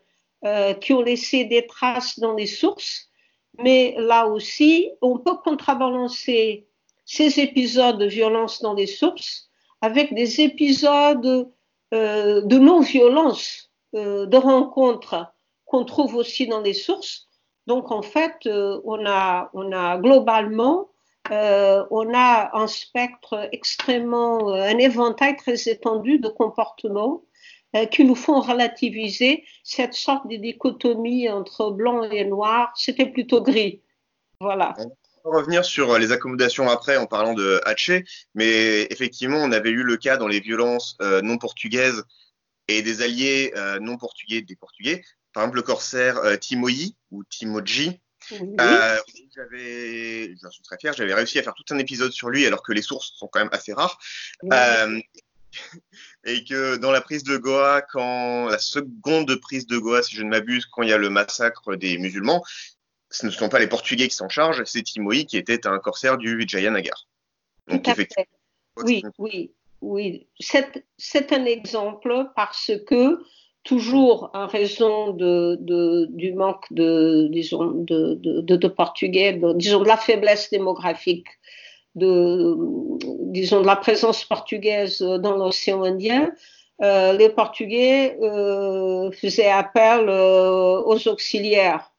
qui 0.81 0.93
ont 0.93 1.01
laissé 1.01 1.45
des 1.45 1.65
traces 1.65 2.19
dans 2.19 2.33
les 2.33 2.45
sources, 2.45 3.09
mais 3.57 3.95
là 3.97 4.27
aussi, 4.27 4.91
on 5.01 5.17
peut 5.17 5.35
contrebalancer 5.43 6.66
ces 7.07 7.39
épisodes 7.39 7.97
de 7.97 8.05
violence 8.05 8.61
dans 8.61 8.73
les 8.73 8.85
sources 8.85 9.49
avec 9.81 10.13
des 10.13 10.41
épisodes 10.41 11.49
euh, 11.93 12.41
de 12.41 12.57
non-violence, 12.59 13.71
euh, 13.95 14.25
de 14.25 14.37
rencontres 14.37 15.33
qu'on 15.65 15.85
trouve 15.85 16.15
aussi 16.15 16.47
dans 16.47 16.61
les 16.61 16.73
sources. 16.73 17.27
Donc 17.65 17.91
en 17.91 18.01
fait, 18.01 18.35
euh, 18.45 18.81
on, 18.83 19.05
a, 19.05 19.49
on 19.53 19.71
a 19.71 19.97
globalement, 19.97 20.89
on 21.29 22.13
a 22.13 22.57
un 22.57 22.67
spectre 22.67 23.49
extrêmement, 23.51 24.49
un 24.53 24.77
éventail 24.77 25.35
très 25.35 25.67
étendu 25.67 26.19
de 26.19 26.29
comportements 26.29 27.23
qui 27.91 28.05
nous 28.05 28.15
font 28.15 28.39
relativiser 28.39 29.43
cette 29.61 29.93
sorte 29.93 30.25
de 30.29 30.37
dichotomie 30.37 31.27
entre 31.27 31.69
blanc 31.71 32.03
et 32.03 32.23
noir. 32.23 32.71
C'était 32.77 33.07
plutôt 33.07 33.41
gris. 33.41 33.81
Voilà 34.39 34.73
revenir 35.31 35.65
sur 35.65 35.97
les 35.97 36.11
accommodations 36.11 36.69
après 36.69 36.97
en 36.97 37.05
parlant 37.05 37.33
de 37.33 37.61
Haché, 37.65 38.05
mais 38.35 38.83
effectivement, 38.89 39.37
on 39.37 39.51
avait 39.51 39.69
eu 39.69 39.83
le 39.83 39.97
cas 39.97 40.17
dans 40.17 40.27
les 40.27 40.39
violences 40.39 40.97
euh, 41.01 41.21
non 41.21 41.37
portugaises 41.37 42.03
et 42.67 42.81
des 42.81 43.01
alliés 43.01 43.53
euh, 43.55 43.79
non 43.79 43.97
portugais 43.97 44.41
des 44.41 44.55
Portugais. 44.55 45.03
Par 45.33 45.43
exemple, 45.43 45.57
le 45.57 45.63
corsaire 45.63 46.17
euh, 46.17 46.35
Timoyi 46.35 46.95
ou 47.11 47.23
Timoji. 47.23 47.99
Oui. 48.31 48.55
j'avais, 49.33 50.35
j'en 50.41 50.51
suis 50.51 50.63
très 50.63 50.77
fier, 50.77 50.91
j'avais 50.93 51.13
réussi 51.13 51.39
à 51.39 51.43
faire 51.43 51.53
tout 51.53 51.73
un 51.73 51.77
épisode 51.77 52.11
sur 52.11 52.29
lui 52.29 52.45
alors 52.45 52.61
que 52.61 52.73
les 52.73 52.81
sources 52.81 53.13
sont 53.15 53.27
quand 53.27 53.39
même 53.39 53.49
assez 53.53 53.73
rares. 53.73 53.99
Oui. 54.43 54.49
et 56.25 56.43
que 56.43 56.77
dans 56.77 56.91
la 56.91 57.01
prise 57.01 57.23
de 57.23 57.37
Goa, 57.37 57.81
quand 57.81 58.49
la 58.49 58.59
seconde 58.59 59.33
prise 59.37 59.67
de 59.67 59.77
Goa, 59.77 60.03
si 60.03 60.15
je 60.15 60.23
ne 60.23 60.29
m'abuse, 60.29 60.65
quand 60.65 60.83
il 60.83 60.89
y 60.89 60.93
a 60.93 60.97
le 60.97 61.09
massacre 61.09 61.75
des 61.75 61.97
musulmans, 61.97 62.43
ce 63.09 63.25
ne 63.25 63.31
sont 63.31 63.49
pas 63.49 63.59
les 63.59 63.67
Portugais 63.67 64.07
qui 64.07 64.15
s'en 64.15 64.29
chargent, 64.29 64.63
c'est 64.65 64.83
Timoi 64.83 65.23
qui 65.23 65.37
était 65.37 65.65
un 65.67 65.79
corsaire 65.79 66.17
du 66.17 66.37
Vijayanagar. 66.37 67.07
Donc, 67.67 67.83
Tout 67.83 67.91
à 67.91 67.95
fait. 67.95 68.09
Oui, 68.83 69.03
oui, 69.17 69.51
oui. 69.81 70.27
C'est 70.39 71.31
un 71.31 71.45
exemple 71.45 72.31
parce 72.35 72.71
que 72.85 73.23
toujours 73.63 74.29
en 74.33 74.47
raison 74.47 75.11
de, 75.11 75.57
de, 75.59 76.07
du 76.11 76.33
manque 76.33 76.65
de, 76.71 77.27
disons, 77.31 77.71
de, 77.73 78.67
Portugais, 78.67 79.33
de, 79.33 79.53
disons 79.53 79.81
de 79.81 79.87
la 79.87 79.97
faiblesse 79.97 80.49
démographique, 80.49 81.27
de, 81.95 82.55
disons 83.31 83.61
de 83.61 83.65
la 83.65 83.75
présence 83.75 84.23
portugaise 84.23 84.99
dans 85.01 85.35
l'océan 85.35 85.83
Indien, 85.83 86.31
euh, 86.81 87.13
les 87.13 87.29
Portugais 87.29 88.17
euh, 88.21 89.11
faisaient 89.11 89.49
appel 89.49 90.07
euh, 90.07 90.81
aux 90.83 91.07
auxiliaires. 91.07 91.91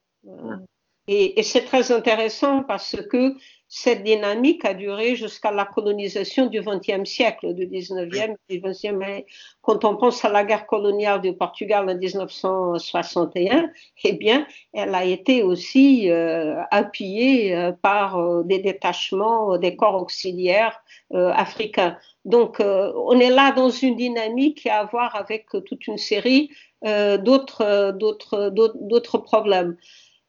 Et, 1.09 1.41
et 1.41 1.43
c'est 1.43 1.65
très 1.65 1.91
intéressant 1.91 2.63
parce 2.63 2.97
que 3.11 3.35
cette 3.71 4.03
dynamique 4.03 4.65
a 4.65 4.73
duré 4.73 5.15
jusqu'à 5.15 5.51
la 5.51 5.67
colonisation 5.67 6.47
du 6.47 6.63
XXe 6.63 7.05
siècle, 7.05 7.53
du 7.53 7.67
XIXe 7.67 8.39
du 8.49 8.61
XXe. 8.61 9.27
Quand 9.61 9.85
on 9.85 9.97
pense 9.97 10.25
à 10.25 10.31
la 10.31 10.43
guerre 10.43 10.67
coloniale 10.67 11.21
du 11.21 11.35
Portugal 11.35 11.89
en 11.89 11.95
1961, 11.95 13.71
eh 14.05 14.13
bien, 14.15 14.47
elle 14.73 14.95
a 14.95 15.05
été 15.05 15.43
aussi 15.43 16.11
euh, 16.11 16.63
appuyée 16.71 17.55
euh, 17.55 17.73
par 17.73 18.19
euh, 18.19 18.43
des 18.43 18.59
détachements 18.59 19.59
des 19.59 19.77
corps 19.77 20.01
auxiliaires 20.01 20.83
euh, 21.13 21.31
africains. 21.35 21.99
Donc, 22.25 22.61
euh, 22.61 22.91
on 22.97 23.21
est 23.21 23.31
là 23.31 23.53
dans 23.53 23.71
une 23.71 23.97
dynamique 23.97 24.63
qui 24.63 24.71
a 24.71 24.81
à 24.81 24.85
voir 24.85 25.15
avec 25.15 25.47
toute 25.67 25.87
une 25.87 25.99
série 25.99 26.51
d'autres, 26.81 27.93
d'autres, 27.99 28.51
d'autres 28.51 29.19
problèmes. 29.19 29.77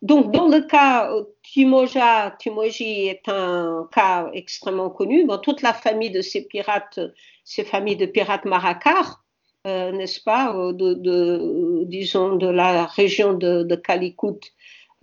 Donc, 0.01 0.31
dans 0.31 0.47
le 0.47 0.61
cas 0.61 1.11
Timoja, 1.43 2.35
Timoji 2.39 3.07
est 3.07 3.27
un 3.27 3.87
cas 3.91 4.29
extrêmement 4.33 4.89
connu. 4.89 5.27
Toute 5.43 5.61
la 5.61 5.73
famille 5.73 6.11
de 6.11 6.21
ces 6.21 6.47
pirates, 6.47 6.99
ces 7.43 7.65
familles 7.65 7.97
de 7.97 8.05
pirates 8.05 8.45
maracars, 8.45 9.23
euh, 9.67 9.91
n'est-ce 9.91 10.21
pas, 10.23 10.53
de, 10.53 10.93
de, 10.93 11.83
disons 11.85 12.37
de 12.37 12.47
la 12.47 12.85
région 12.85 13.33
de, 13.33 13.63
de 13.63 13.75
Calicut, 13.75 14.39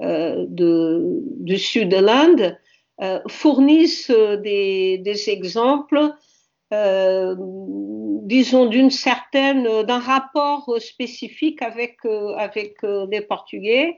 euh, 0.02 0.44
du 0.48 1.56
sud 1.56 1.88
de 1.88 1.96
l'Inde, 1.96 2.58
euh, 3.00 3.20
fournissent 3.28 4.10
des, 4.10 5.24
exemples, 5.28 6.10
euh, 6.74 7.34
disons 8.24 8.66
d'une 8.66 8.90
certaine, 8.90 9.82
d'un 9.84 9.98
rapport 9.98 10.70
spécifique 10.80 11.62
avec 11.62 11.96
les 12.04 13.20
Portugais 13.22 13.96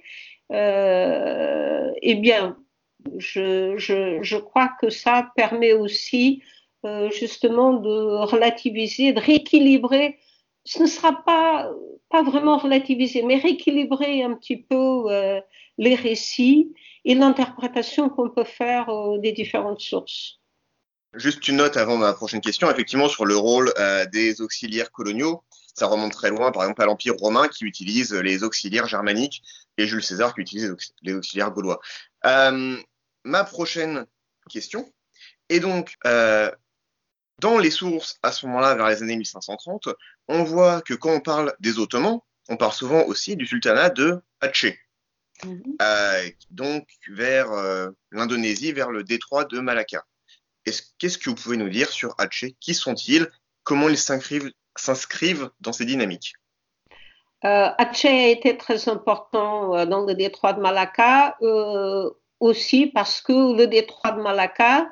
euh, 0.52 1.90
eh 2.02 2.14
bien, 2.14 2.56
je, 3.16 4.37
crois 4.38 4.70
que 4.80 4.90
ça 4.90 5.30
permet 5.37 5.72
aussi 5.72 6.42
euh, 6.84 7.11
justement 7.11 7.74
de 7.74 8.24
relativiser, 8.24 9.12
de 9.12 9.20
rééquilibrer. 9.20 10.18
Ce 10.64 10.82
ne 10.82 10.87
sera 10.87 11.22
pas, 11.24 11.70
pas 12.11 12.22
vraiment 12.22 12.58
relativiser, 12.58 13.22
mais 13.22 13.37
rééquilibrer 13.37 14.22
un 14.22 14.34
petit 14.34 14.56
peu 14.56 15.04
euh, 15.08 15.40
les 15.76 15.94
récits 15.94 16.72
et 17.04 17.14
l'interprétation 17.14 18.08
qu'on 18.08 18.30
peut 18.30 18.44
faire 18.44 18.90
des 19.18 19.32
différentes 19.32 19.80
sources. 19.80 20.40
Juste 21.14 21.48
une 21.48 21.56
note 21.56 21.78
avant 21.78 21.96
ma 21.96 22.12
prochaine 22.12 22.42
question, 22.42 22.70
effectivement, 22.70 23.08
sur 23.08 23.24
le 23.24 23.37
rôle 23.37 23.72
des 24.12 24.42
auxiliaires 24.42 24.92
coloniaux. 24.92 25.42
Ça 25.74 25.87
remonte 25.87 26.12
très 26.12 26.28
loin, 26.28 26.50
par 26.50 26.64
exemple, 26.64 26.82
à 26.82 26.87
l'Empire 26.87 27.14
romain 27.16 27.48
qui 27.48 27.64
utilise 27.64 28.12
les 28.12 28.42
auxiliaires 28.42 28.88
germaniques 28.88 29.42
et 29.78 29.86
Jules 29.86 30.02
César 30.02 30.34
qui 30.34 30.42
utilise 30.42 30.76
les 31.02 31.14
auxiliaires 31.14 31.50
gaulois. 31.50 31.80
Euh, 32.26 32.76
ma 33.24 33.44
prochaine 33.44 34.06
question 34.50 34.92
est 35.48 35.60
donc, 35.60 35.96
euh, 36.04 36.50
dans 37.40 37.58
les 37.58 37.70
sources 37.70 38.18
à 38.22 38.32
ce 38.32 38.46
moment-là, 38.46 38.74
vers 38.74 38.88
les 38.88 39.02
années 39.02 39.16
1530, 39.16 39.88
on 40.26 40.42
voit 40.42 40.82
que 40.82 40.94
quand 40.94 41.12
on 41.12 41.20
parle 41.20 41.54
des 41.60 41.78
Ottomans, 41.78 42.20
on 42.48 42.56
parle 42.56 42.72
souvent 42.72 43.04
aussi 43.04 43.36
du 43.36 43.46
sultanat 43.46 43.90
de 43.90 44.20
Aceh. 44.40 44.78
-hmm. 45.44 45.76
euh, 45.80 46.30
donc 46.50 46.88
vers 47.08 47.52
euh, 47.52 47.90
l'Indonésie, 48.10 48.72
vers 48.72 48.90
le 48.90 49.04
détroit 49.04 49.44
de 49.44 49.60
Malacca. 49.60 50.04
Qu'est-ce 50.98 51.18
que 51.18 51.30
vous 51.30 51.36
pouvez 51.36 51.56
nous 51.56 51.70
dire 51.70 51.90
sur 51.90 52.14
Aceh? 52.18 52.56
Qui 52.60 52.74
sont-ils? 52.74 53.30
Comment 53.62 53.88
ils 53.88 53.98
s'inscrivent 53.98 55.50
dans 55.60 55.72
ces 55.72 55.86
dynamiques? 55.86 56.34
Euh, 57.44 57.68
Aceh 57.79 58.09
a 58.09 58.29
été 58.29 58.57
très 58.57 58.88
important 58.88 59.74
euh, 59.77 59.87
dans 59.87 60.05
le 60.05 60.14
détroit 60.14 60.53
de 60.55 60.61
Malacca, 60.61 61.37
euh, 61.42 62.11
aussi 62.40 62.87
parce 62.87 63.20
que 63.20 63.57
le 63.57 63.66
détroit 63.66 64.12
de 64.12 64.20
Malacca 64.20 64.88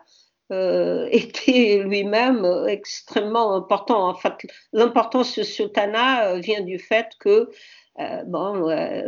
euh, 0.53 1.09
était 1.11 1.83
lui-même 1.85 2.47
extrêmement 2.69 3.55
important. 3.55 4.09
En 4.09 4.15
fait, 4.15 4.35
l'importance 4.73 5.35
du 5.35 5.45
sultanat 5.45 6.39
vient 6.39 6.61
du 6.61 6.79
fait 6.79 7.09
que 7.19 7.51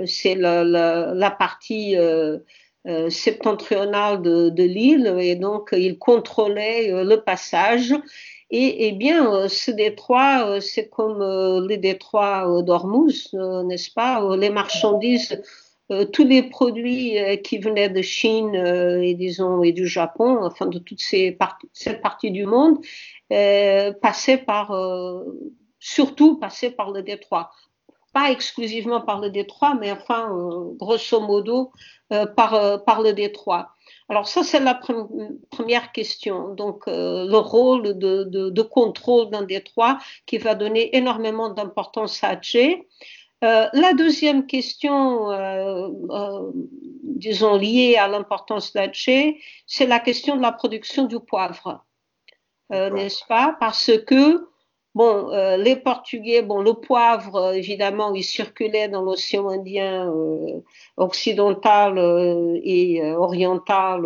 c'est 0.06 0.34
la, 0.34 1.36
partie 1.38 1.94
septentrionale 3.10 4.22
de, 4.22 4.62
l'île 4.62 5.14
et 5.20 5.36
donc 5.36 5.68
il 5.72 5.98
contrôlait 5.98 7.04
le 7.04 7.16
passage. 7.16 7.94
Et, 8.50 8.88
et 8.88 8.92
bien, 8.92 9.48
ce 9.48 9.70
détroit, 9.70 10.60
c'est 10.60 10.88
comme 10.88 11.66
les 11.68 11.76
détroits 11.76 12.62
d'Ormuz, 12.62 13.30
n'est-ce 13.34 13.90
pas 13.92 14.36
Les 14.36 14.50
marchandises 14.50 15.40
euh, 15.90 16.04
tous 16.04 16.24
les 16.24 16.42
produits 16.42 17.18
euh, 17.18 17.36
qui 17.36 17.58
venaient 17.58 17.88
de 17.88 18.02
Chine 18.02 18.54
euh, 18.54 19.00
et 19.00 19.14
disons 19.14 19.62
et 19.62 19.72
du 19.72 19.86
Japon, 19.86 20.44
enfin 20.44 20.66
de 20.66 20.78
toutes 20.78 21.00
ces 21.00 21.32
parties, 21.32 21.68
cette 21.72 22.02
partie 22.02 22.30
du 22.30 22.44
monde, 22.44 22.78
passaient 23.30 24.38
par 24.38 24.72
surtout 25.78 26.38
passaient 26.38 26.70
par 26.70 26.92
le 26.92 27.02
détroit 27.02 27.50
pas 28.14 28.30
exclusivement 28.30 29.02
par 29.02 29.20
le 29.20 29.28
détroit, 29.28 29.74
mais 29.78 29.92
enfin, 29.92 30.30
grosso 30.78 31.20
modo, 31.20 31.72
par, 32.08 32.82
par 32.84 33.02
le 33.02 33.12
détroit. 33.12 33.68
Alors 34.08 34.26
ça, 34.26 34.42
c'est 34.42 34.60
la 34.60 34.74
première 34.74 35.92
question. 35.92 36.54
Donc, 36.54 36.84
le 36.86 37.36
rôle 37.36 37.98
de, 37.98 38.24
de, 38.24 38.48
de 38.48 38.62
contrôle 38.62 39.28
d'un 39.28 39.42
détroit 39.42 39.98
qui 40.24 40.38
va 40.38 40.54
donner 40.54 40.96
énormément 40.96 41.50
d'importance 41.50 42.24
à 42.24 42.36
Tché. 42.36 42.86
Euh, 43.44 43.68
la 43.72 43.94
deuxième 43.94 44.46
question, 44.46 45.30
euh, 45.30 45.88
euh, 46.10 46.50
disons 47.04 47.56
liée 47.56 47.96
à 47.96 48.08
l'importance 48.08 48.72
d'Alger, 48.72 49.40
c'est 49.66 49.86
la 49.86 50.00
question 50.00 50.36
de 50.36 50.42
la 50.42 50.50
production 50.50 51.04
du 51.04 51.20
poivre, 51.20 51.84
n'est-ce 52.70 53.24
pas? 53.26 53.56
Parce 53.60 53.92
que 54.06 54.48
bon, 54.98 55.28
les 55.56 55.76
Portugais, 55.76 56.42
bon, 56.42 56.60
le 56.60 56.74
poivre, 56.74 57.54
évidemment, 57.54 58.12
il 58.12 58.24
circulait 58.24 58.88
dans 58.88 59.02
l'océan 59.02 59.48
Indien 59.48 60.12
occidental 60.96 61.98
et 62.62 63.02
oriental 63.14 64.02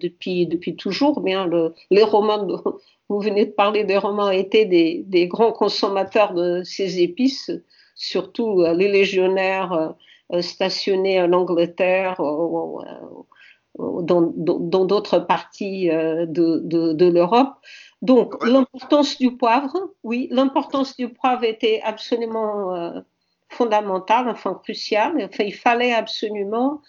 depuis 0.00 0.46
depuis 0.46 0.76
toujours. 0.76 1.20
Bien, 1.20 1.46
le, 1.46 1.74
les 1.90 2.04
Romains, 2.04 2.46
vous 3.08 3.20
venez 3.20 3.46
de 3.46 3.52
parler 3.52 3.84
des 3.84 3.98
Romains, 3.98 4.30
étaient 4.30 4.66
des, 4.66 5.26
grands 5.26 5.52
consommateurs 5.52 6.34
de 6.34 6.62
ces 6.62 7.00
épices 7.00 7.50
surtout 7.98 8.62
euh, 8.62 8.72
les 8.72 8.88
légionnaires 8.88 9.72
euh, 9.72 9.88
euh, 10.32 10.40
stationnés 10.40 11.20
en 11.20 11.32
Angleterre 11.32 12.16
dans 13.78 14.84
d'autres 14.84 15.18
parties 15.20 15.88
de, 15.88 16.60
de, 16.92 17.06
l'Europe. 17.06 17.54
Donc, 18.02 18.34
l'importance 18.44 19.18
du 19.18 19.36
poivre, 19.36 19.92
oui, 20.04 20.28
l'importance 20.30 20.96
du 20.96 21.08
poivre 21.08 21.44
était 21.44 21.80
absolument 21.82 22.92
fondamentale, 23.48 24.28
enfin 24.28 24.54
cruciale. 24.62 25.16
Enfin, 25.24 25.44
il 25.44 25.54
fallait 25.54 25.92
absolument 25.92 26.80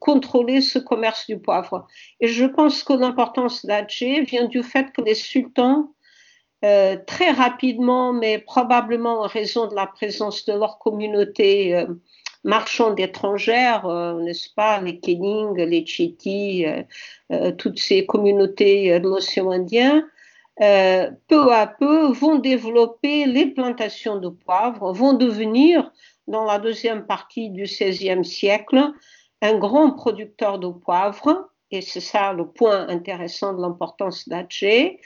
contrôler 0.00 0.62
ce 0.62 0.78
commerce 0.78 1.26
du 1.26 1.38
poivre. 1.38 1.86
Et 2.20 2.28
je 2.28 2.46
pense 2.46 2.82
que 2.82 2.94
l'importance 2.94 3.66
d'Alger 3.66 4.22
vient 4.22 4.46
du 4.46 4.62
fait 4.62 4.90
que 4.92 5.02
les 5.02 5.14
sultans 5.14 5.92
euh, 6.64 6.96
très 7.06 7.32
rapidement, 7.32 8.12
mais 8.12 8.38
probablement 8.38 9.22
en 9.22 9.26
raison 9.26 9.66
de 9.66 9.74
la 9.74 9.86
présence 9.86 10.44
de 10.44 10.52
leur 10.52 10.78
communauté 10.78 11.74
euh, 12.44 12.48
marchande 12.48 12.98
étrangère, 13.00 13.86
euh, 13.86 14.20
n'est-ce 14.20 14.52
pas, 14.54 14.80
les 14.80 14.98
Kening, 14.98 15.56
les 15.56 15.86
Chétis, 15.86 16.64
toutes 17.58 17.78
ces 17.78 18.06
communautés 18.06 18.98
de 19.00 19.08
l'océan 19.08 19.50
Indien, 19.50 20.06
peu 20.58 21.52
à 21.52 21.66
peu 21.66 22.12
vont 22.12 22.38
développer 22.38 23.26
les 23.26 23.46
plantations 23.46 24.18
de 24.18 24.28
poivre, 24.28 24.92
vont 24.92 25.14
devenir, 25.14 25.90
dans 26.26 26.44
la 26.44 26.58
deuxième 26.58 27.06
partie 27.06 27.50
du 27.50 27.62
XVIe 27.62 28.24
siècle, 28.24 28.92
un 29.40 29.58
grand 29.58 29.92
producteur 29.92 30.58
de 30.58 30.68
poivre, 30.68 31.48
et 31.70 31.80
c'est 31.80 32.00
ça 32.00 32.32
le 32.32 32.46
point 32.46 32.86
intéressant 32.88 33.54
de 33.54 33.62
l'importance 33.62 34.28
d'Atché, 34.28 35.00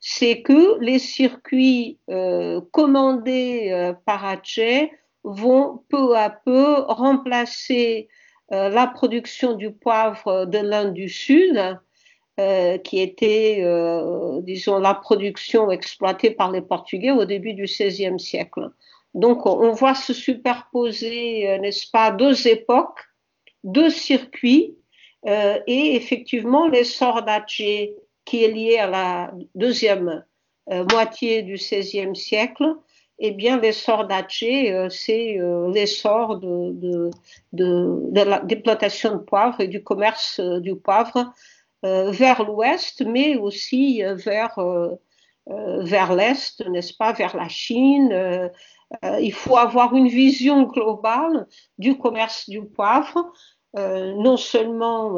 c'est 0.00 0.40
que 0.42 0.78
les 0.80 0.98
circuits 0.98 1.98
euh, 2.08 2.60
commandés 2.72 3.70
euh, 3.70 3.92
par 3.92 4.24
Aceh 4.24 4.90
vont 5.24 5.82
peu 5.88 6.16
à 6.16 6.30
peu 6.30 6.80
remplacer 6.88 8.08
euh, 8.52 8.68
la 8.68 8.86
production 8.86 9.54
du 9.54 9.72
poivre 9.72 10.46
de 10.46 10.58
l'Inde 10.58 10.94
du 10.94 11.08
Sud, 11.08 11.78
qui 12.84 13.02
était, 13.02 13.62
disons, 14.44 14.78
la 14.78 14.94
production 14.94 15.70
exploitée 15.70 16.30
par 16.30 16.50
les 16.50 16.62
Portugais 16.62 17.10
au 17.10 17.26
début 17.26 17.52
du 17.52 17.64
XVIe 17.64 18.18
siècle. 18.18 18.70
Donc, 19.12 19.44
on 19.44 19.72
voit 19.72 19.94
se 19.94 20.14
superposer, 20.14 21.58
n'est-ce 21.58 21.90
pas, 21.90 22.10
deux 22.10 22.48
époques, 22.48 23.00
deux 23.62 23.90
circuits, 23.90 24.74
et 25.26 25.96
effectivement, 25.96 26.66
l'essor 26.66 27.22
d'Aceh 27.24 27.94
qui 28.24 28.44
est 28.44 28.48
lié 28.48 28.78
à 28.78 28.86
la 28.86 29.32
deuxième 29.54 30.24
euh, 30.70 30.84
moitié 30.92 31.42
du 31.42 31.54
XVIe 31.54 32.14
siècle, 32.14 32.76
eh 33.22 33.32
bien, 33.32 33.60
l'essor 33.60 34.06
d'Atché, 34.06 34.72
euh, 34.72 34.88
c'est 34.88 35.38
euh, 35.38 35.70
l'essor 35.70 36.38
de, 36.38 36.72
de, 36.72 37.10
de, 37.52 38.00
de 38.10 38.20
l'exploitation 38.48 39.12
de 39.12 39.18
poivre 39.18 39.60
et 39.60 39.68
du 39.68 39.82
commerce 39.82 40.40
du 40.40 40.74
poivre 40.76 41.32
vers 41.82 42.44
l'ouest, 42.44 43.02
mais 43.06 43.36
aussi 43.36 44.02
vers, 44.02 44.58
vers 45.46 46.14
l'est, 46.14 46.60
n'est-ce 46.68 46.92
pas, 46.92 47.14
vers 47.14 47.34
la 47.34 47.48
Chine. 47.48 48.50
il 49.18 49.32
faut 49.32 49.56
avoir 49.56 49.96
une 49.96 50.08
vision 50.08 50.64
globale 50.64 51.46
du 51.78 51.96
commerce 51.96 52.50
du 52.50 52.62
poivre, 52.66 53.32
non 53.74 54.36
seulement, 54.36 55.16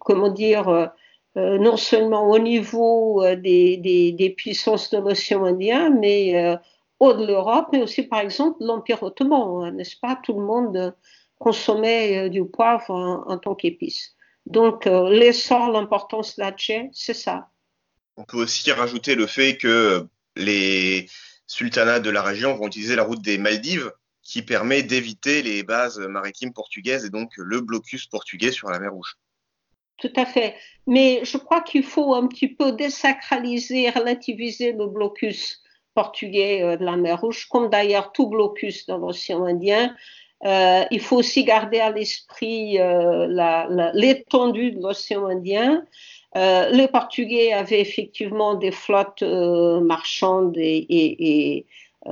comment 0.00 0.30
dire, 0.30 0.90
euh, 1.36 1.58
non 1.58 1.76
seulement 1.76 2.30
au 2.30 2.38
niveau 2.38 3.24
euh, 3.24 3.34
des, 3.34 4.34
puissances 4.36 4.90
de 4.90 4.98
l'océan 4.98 5.44
Indien, 5.44 5.90
mais 5.90 6.36
euh, 6.36 6.56
au 7.00 7.12
de 7.12 7.26
l'Europe, 7.26 7.68
mais 7.72 7.82
aussi 7.82 8.04
par 8.04 8.20
exemple 8.20 8.58
l'Empire 8.60 9.02
ottoman, 9.02 9.66
hein, 9.66 9.72
n'est-ce 9.72 9.96
pas? 9.96 10.16
Tout 10.22 10.38
le 10.38 10.46
monde 10.46 10.94
consommait 11.38 12.30
du 12.30 12.44
poivre 12.44 12.90
en, 12.90 13.36
tant 13.38 13.56
qu'épice. 13.56 14.14
Donc 14.46 14.86
l'essor, 14.86 15.70
l'importance 15.70 16.36
de 16.36 16.42
la 16.42 16.54
c'est 16.92 17.14
ça. 17.14 17.50
On 18.16 18.24
peut 18.24 18.36
aussi 18.36 18.70
rajouter 18.70 19.16
le 19.16 19.26
fait 19.26 19.56
que 19.56 20.06
les 20.36 21.08
sultanats 21.46 21.98
de 21.98 22.10
la 22.10 22.22
région 22.22 22.54
vont 22.54 22.68
utiliser 22.68 22.94
la 22.94 23.02
route 23.02 23.20
des 23.20 23.36
Maldives 23.36 23.92
qui 24.22 24.42
permet 24.42 24.82
d'éviter 24.84 25.42
les 25.42 25.64
bases 25.64 25.98
maritimes 25.98 26.52
portugaises 26.52 27.04
et 27.04 27.10
donc 27.10 27.32
le 27.36 27.60
blocus 27.60 28.06
portugais 28.06 28.52
sur 28.52 28.70
la 28.70 28.78
mer 28.78 28.92
Rouge. 28.92 29.18
Tout 29.98 30.12
à 30.16 30.26
fait. 30.26 30.56
Mais 30.86 31.20
je 31.24 31.38
crois 31.38 31.60
qu'il 31.60 31.84
faut 31.84 32.14
un 32.14 32.26
petit 32.26 32.48
peu 32.48 32.72
désacraliser, 32.72 33.90
relativiser 33.90 34.72
le 34.72 34.86
blocus 34.86 35.62
portugais 35.94 36.62
euh, 36.62 36.76
de 36.76 36.84
la 36.84 36.96
mer 36.96 37.20
Rouge, 37.20 37.46
comme 37.48 37.70
d'ailleurs 37.70 38.12
tout 38.12 38.26
blocus 38.28 38.86
dans 38.86 38.98
l'océan 38.98 39.44
Indien. 39.44 39.94
Euh, 40.44 40.84
il 40.90 41.00
faut 41.00 41.16
aussi 41.16 41.44
garder 41.44 41.80
à 41.80 41.90
l'esprit 41.90 42.78
euh, 42.78 43.26
l'étendue 43.94 44.72
de 44.72 44.82
l'océan 44.82 45.26
Indien. 45.26 45.84
Les 46.36 46.88
Portugais 46.88 47.52
avaient 47.52 47.80
effectivement 47.80 48.54
des 48.56 48.72
flottes 48.72 49.22
marchandes 49.22 50.56
et, 50.56 51.64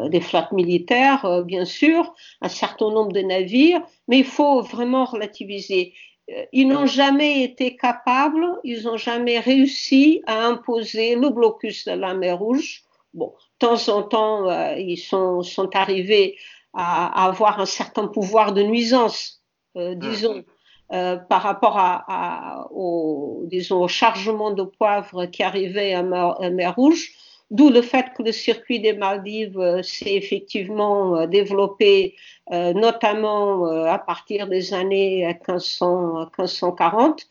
des 0.07 0.21
flottes 0.21 0.53
militaires, 0.53 1.42
bien 1.45 1.64
sûr, 1.64 2.14
un 2.40 2.49
certain 2.49 2.90
nombre 2.90 3.12
de 3.12 3.21
navires, 3.21 3.83
mais 4.07 4.21
il 4.21 4.25
faut 4.25 4.62
vraiment 4.62 5.07
relativiser. 5.07 5.92
Euh, 6.31 6.45
ils 6.53 6.69
n'ont 6.69 6.87
jamais 6.87 7.43
été 7.43 7.77
capables, 7.77 8.47
ils 8.65 8.85
n'ont 8.85 8.97
jamais 8.97 9.39
réussi 9.39 10.23
à 10.27 10.47
imposer 10.47 11.17
le 11.17 11.31
blocus 11.31 11.87
de 11.87 11.93
la 11.93 12.15
mer 12.15 12.39
Rouge. 12.39 12.85
Bon, 13.15 13.35
de 13.61 13.67
temps 13.67 13.89
en 13.89 14.03
temps, 14.03 14.49
euh, 14.49 14.77
ils 14.79 14.99
sont, 14.99 15.43
sont 15.43 15.75
arrivés 15.75 16.37
à, 16.73 17.25
à, 17.25 17.29
avoir 17.29 17.61
un 17.61 17.67
certain 17.67 18.07
pouvoir 18.07 18.53
de 18.53 18.63
nuisance, 18.63 19.43
euh, 19.77 19.95
disons, 19.95 20.45
euh, 20.93 21.17
par 21.17 21.43
rapport 21.43 21.77
à, 21.79 22.05
à, 22.07 22.69
au, 22.71 23.43
disons, 23.47 23.83
au 23.83 23.89
chargement 23.89 24.53
de 24.53 24.63
poivre 24.63 25.27
qui 25.27 25.43
arrivait 25.43 25.93
à 25.93 26.03
mer, 26.03 26.41
à 26.41 26.51
mer 26.51 26.75
Rouge. 26.75 27.11
D'où 27.53 27.69
le 27.69 27.83
fait 27.83 28.07
que 28.17 28.23
le 28.23 28.33
circuit 28.33 28.81
des 28.81 28.95
Maldives 28.95 29.61
euh, 29.61 29.83
s'est 29.83 30.15
effectivement 30.15 31.19
euh, 31.19 31.27
développé, 31.27 32.17
euh, 32.51 32.73
notamment 32.73 33.67
à 33.67 33.99
partir 33.99 34.49
des 34.49 34.73
années 34.73 35.27
1500, 35.27 36.31
1540. 36.38 37.27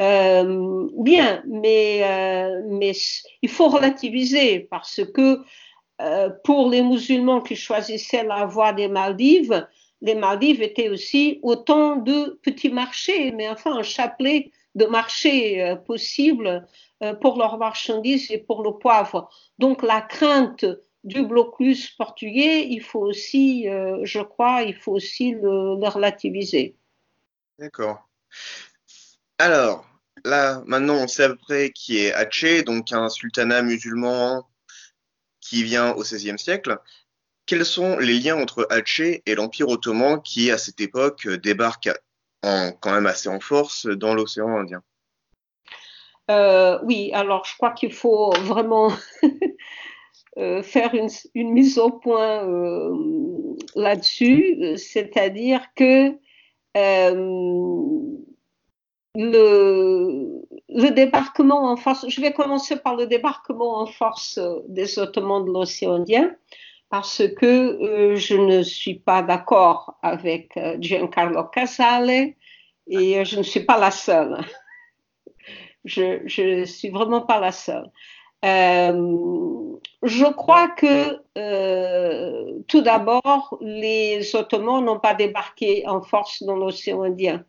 Euh, 0.00 0.88
bien, 0.96 1.42
mais, 1.46 2.02
il 3.42 3.48
faut 3.50 3.68
relativiser 3.68 4.60
parce 4.70 5.02
que 5.04 5.42
pour 6.44 6.70
les 6.70 6.80
musulmans 6.80 7.42
qui 7.42 7.56
choisissaient 7.56 8.24
la 8.24 8.46
voie 8.46 8.72
des 8.72 8.88
Maldives, 8.88 9.66
les 10.00 10.14
Maldives 10.14 10.62
étaient 10.62 10.88
aussi 10.88 11.40
autant 11.42 11.96
de 11.96 12.38
petits 12.42 12.70
marchés, 12.70 13.32
mais 13.32 13.50
enfin 13.50 13.76
un 13.76 13.82
chapelet 13.82 14.50
de 14.74 14.86
marchés 14.86 15.76
possibles 15.86 16.66
pour 17.20 17.38
leurs 17.38 17.58
marchandises 17.58 18.30
et 18.30 18.38
pour 18.38 18.62
le 18.62 18.72
poivre. 18.78 19.30
Donc 19.58 19.82
la 19.82 20.00
crainte 20.00 20.64
du 21.04 21.24
blocus 21.24 21.90
portugais, 21.90 22.66
il 22.68 22.82
faut 22.82 23.00
aussi, 23.00 23.68
euh, 23.68 23.98
je 24.04 24.20
crois, 24.20 24.62
il 24.62 24.74
faut 24.74 24.92
aussi 24.92 25.32
le, 25.32 25.88
relativiser. 25.88 26.76
D'accord. 27.58 28.08
Alors, 29.38 29.86
là, 30.24 30.62
maintenant, 30.66 30.96
on 30.96 31.08
sait 31.08 31.24
à 31.24 31.28
peu 31.30 31.36
près 31.36 31.70
qui 31.70 31.98
est 31.98 32.12
Aceh, 32.12 32.62
donc 32.62 32.92
un 32.92 33.08
sultanat 33.08 33.62
musulman 33.62 34.48
qui 35.40 35.62
vient 35.62 35.92
au 35.92 36.02
XVIe 36.02 36.38
siècle. 36.38 36.78
Quels 37.46 37.64
sont 37.64 37.98
les 37.98 38.18
liens 38.18 38.36
entre 38.36 38.66
Aceh 38.68 39.22
et 39.24 39.34
l'Empire 39.34 39.68
ottoman 39.68 40.20
qui, 40.22 40.50
à 40.50 40.58
cette 40.58 40.80
époque, 40.80 41.26
débarque 41.28 41.88
en, 42.42 42.72
quand 42.80 42.92
même 42.92 43.06
assez 43.06 43.28
en 43.28 43.40
force 43.40 43.86
dans 43.86 44.14
l'océan 44.14 44.48
Indien. 44.56 44.82
Euh, 46.30 46.78
Oui, 46.82 47.10
alors 47.14 47.44
je 47.44 47.56
crois 47.56 47.70
qu'il 47.70 47.92
faut 47.92 48.30
vraiment 48.42 48.92
euh, 50.38 50.62
faire 50.62 50.94
une, 50.94 51.08
mise 51.52 51.78
au 51.78 51.90
point 51.90 52.46
euh, 52.46 52.94
là-dessus, 53.74 54.76
c'est-à-dire 54.76 55.62
que 55.74 56.12
le, 59.14 60.90
débarquement 60.90 61.70
en 61.70 61.76
force, 61.76 62.08
je 62.08 62.20
vais 62.20 62.32
commencer 62.32 62.76
par 62.76 62.94
le 62.94 63.06
débarquement 63.06 63.78
en 63.80 63.86
force 63.86 64.38
des 64.68 64.98
Ottomans 64.98 65.44
de 65.44 65.50
l'océan 65.50 65.94
Indien, 65.94 66.36
parce 66.90 67.22
que 67.36 67.46
euh, 67.46 68.16
je 68.16 68.34
ne 68.34 68.62
suis 68.62 68.94
pas 68.94 69.22
d'accord 69.22 69.98
avec 70.02 70.56
euh, 70.56 70.76
Giancarlo 70.80 71.44
Casale 71.44 72.34
et 72.88 73.24
je 73.24 73.38
ne 73.38 73.42
suis 73.42 73.64
pas 73.64 73.78
la 73.78 73.90
seule. 73.90 74.38
Je 75.84 76.42
ne 76.42 76.64
suis 76.66 76.90
vraiment 76.90 77.22
pas 77.22 77.40
la 77.40 77.52
seule. 77.52 77.90
Euh, 78.44 79.78
je 80.02 80.24
crois 80.32 80.68
que 80.68 81.20
euh, 81.36 82.60
tout 82.68 82.82
d'abord, 82.82 83.58
les 83.60 84.36
Ottomans 84.36 84.84
n'ont 84.84 85.00
pas 85.00 85.14
débarqué 85.14 85.86
en 85.86 86.02
force 86.02 86.42
dans 86.42 86.56
l'océan 86.56 87.02
Indien, 87.02 87.44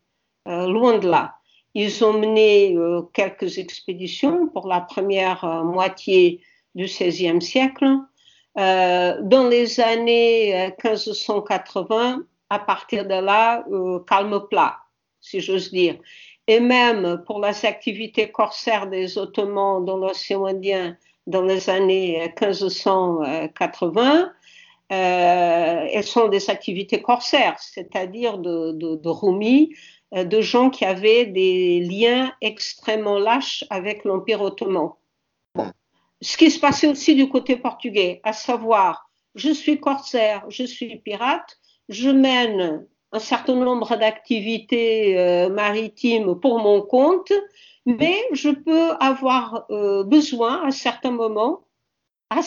euh, 0.47 0.67
loin 0.67 0.97
de 0.97 1.09
là. 1.09 1.35
Ils 1.75 2.03
ont 2.03 2.13
mené 2.13 2.75
euh, 2.75 3.03
quelques 3.13 3.59
expéditions 3.59 4.47
pour 4.47 4.67
la 4.67 4.81
première 4.81 5.43
euh, 5.43 5.63
moitié 5.63 6.41
du 6.73 6.85
XVIe 6.85 7.41
siècle. 7.41 7.85
Euh, 8.59 9.17
dans 9.21 9.47
les 9.47 9.79
années 9.79 10.73
1580, 10.83 12.23
à 12.49 12.59
partir 12.59 13.05
de 13.05 13.13
là, 13.13 13.63
calme 14.07 14.47
plat, 14.49 14.77
si 15.21 15.39
j'ose 15.39 15.71
dire. 15.71 15.97
Et 16.47 16.59
même 16.59 17.23
pour 17.25 17.39
les 17.45 17.65
activités 17.65 18.31
corsaires 18.31 18.87
des 18.87 19.17
Ottomans 19.17 19.85
dans 19.85 19.97
l'océan 19.97 20.45
Indien, 20.45 20.97
dans 21.27 21.43
les 21.43 21.69
années 21.69 22.33
1580, 22.41 24.31
euh, 24.91 25.87
elles 25.93 26.03
sont 26.03 26.27
des 26.29 26.49
activités 26.49 27.01
corsaires, 27.01 27.59
c'est-à-dire 27.59 28.39
de, 28.39 28.71
de, 28.71 28.95
de 28.95 29.09
euh, 30.15 30.23
de 30.23 30.41
gens 30.41 30.71
qui 30.71 30.83
avaient 30.83 31.27
des 31.27 31.81
liens 31.81 32.33
extrêmement 32.41 33.19
lâches 33.19 33.63
avec 33.69 34.03
l'Empire 34.03 34.41
ottoman. 34.41 34.89
Bon. 35.53 35.71
Ce 36.21 36.37
qui 36.37 36.51
se 36.51 36.59
passait 36.59 36.87
aussi 36.87 37.15
du 37.15 37.29
côté 37.29 37.55
portugais, 37.55 38.19
à 38.23 38.33
savoir, 38.33 39.09
je 39.35 39.51
suis 39.51 39.79
corsaire, 39.79 40.43
je 40.49 40.63
suis 40.63 40.97
pirate, 40.97 41.59
je 41.87 42.09
mène 42.09 42.85
un 43.11 43.19
certain 43.19 43.55
nombre 43.55 43.95
d'activités 43.95 45.17
euh, 45.17 45.49
maritimes 45.49 46.35
pour 46.39 46.59
mon 46.59 46.81
compte, 46.81 47.31
mais 47.85 48.17
je 48.33 48.49
peux 48.49 48.91
avoir 48.99 49.65
euh, 49.71 50.03
besoin 50.03 50.63
à 50.65 50.71
certains 50.71 51.11
moments, 51.11 51.65
à, 52.29 52.41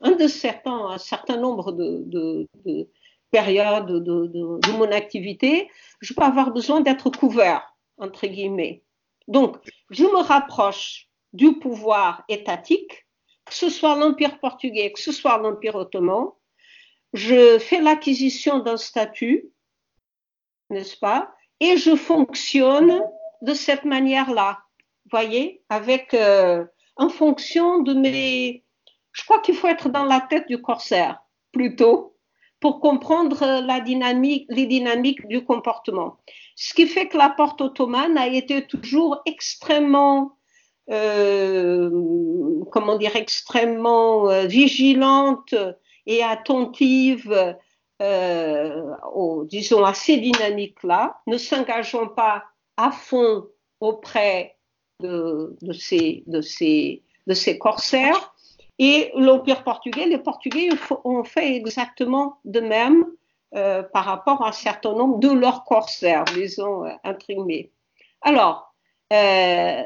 un 0.00 0.10
de 0.12 0.26
certains, 0.26 0.86
un 0.88 0.98
certain 0.98 1.36
nombre 1.36 1.72
de, 1.72 2.02
de, 2.06 2.48
de 2.64 2.88
périodes 3.30 3.86
de, 3.86 4.26
de, 4.26 4.72
mon 4.72 4.90
activité, 4.90 5.68
je 6.00 6.14
peux 6.14 6.22
avoir 6.22 6.50
besoin 6.50 6.80
d'être 6.80 7.10
couvert, 7.10 7.74
entre 7.98 8.26
guillemets. 8.26 8.82
Donc, 9.28 9.56
je 9.90 10.04
me 10.04 10.22
rapproche 10.22 11.08
du 11.36 11.58
pouvoir 11.58 12.24
étatique, 12.28 13.06
que 13.44 13.54
ce 13.54 13.68
soit 13.68 13.96
l'Empire 13.96 14.40
portugais, 14.40 14.92
que 14.92 15.00
ce 15.00 15.12
soit 15.12 15.38
l'Empire 15.38 15.76
ottoman. 15.76 16.28
Je 17.12 17.58
fais 17.58 17.80
l'acquisition 17.80 18.58
d'un 18.58 18.76
statut, 18.76 19.50
n'est-ce 20.70 20.96
pas 20.96 21.32
Et 21.60 21.76
je 21.76 21.94
fonctionne 21.94 23.02
de 23.42 23.54
cette 23.54 23.84
manière-là, 23.84 24.58
voyez, 25.10 25.62
avec 25.68 26.14
euh, 26.14 26.64
en 26.96 27.08
fonction 27.08 27.80
de 27.82 27.94
mes. 27.94 28.64
Je 29.12 29.24
crois 29.24 29.40
qu'il 29.40 29.54
faut 29.54 29.68
être 29.68 29.88
dans 29.88 30.04
la 30.04 30.20
tête 30.20 30.48
du 30.48 30.60
corsaire 30.60 31.20
plutôt 31.52 32.16
pour 32.60 32.80
comprendre 32.80 33.80
dynamique, 33.84 34.46
les 34.48 34.66
dynamiques 34.66 35.26
du 35.28 35.44
comportement. 35.44 36.16
Ce 36.54 36.74
qui 36.74 36.86
fait 36.86 37.08
que 37.08 37.16
la 37.16 37.30
porte 37.30 37.60
ottomane 37.60 38.16
a 38.16 38.26
été 38.26 38.66
toujours 38.66 39.20
extrêmement, 39.26 40.22
euh, 40.22 40.35
comment 40.88 42.96
dire, 42.98 43.16
extrêmement 43.16 44.30
euh, 44.30 44.46
vigilante 44.46 45.54
et 46.06 46.22
attentive, 46.22 47.56
euh, 48.02 49.44
disons, 49.44 49.84
à 49.84 49.94
ces 49.94 50.18
dynamiques-là, 50.18 51.20
ne 51.26 51.38
s'engageant 51.38 52.08
pas 52.08 52.44
à 52.76 52.90
fond 52.90 53.46
auprès 53.80 54.56
de, 55.00 55.56
ces, 55.72 56.24
corsaires. 57.58 58.34
Et 58.78 59.10
l'Empire 59.16 59.64
portugais, 59.64 60.06
les 60.06 60.18
Portugais 60.18 60.68
ont 61.04 61.24
fait 61.24 61.56
exactement 61.56 62.38
de 62.44 62.60
même 62.60 63.06
euh, 63.54 63.82
par 63.82 64.04
rapport 64.04 64.44
à 64.44 64.48
un 64.48 64.52
certain 64.52 64.92
nombre 64.92 65.18
de 65.18 65.30
leurs 65.30 65.64
corsaires, 65.64 66.24
disons, 66.34 66.84
euh, 66.84 66.90
imprimés. 67.04 67.72
Alors, 68.20 68.75
euh, 69.12 69.82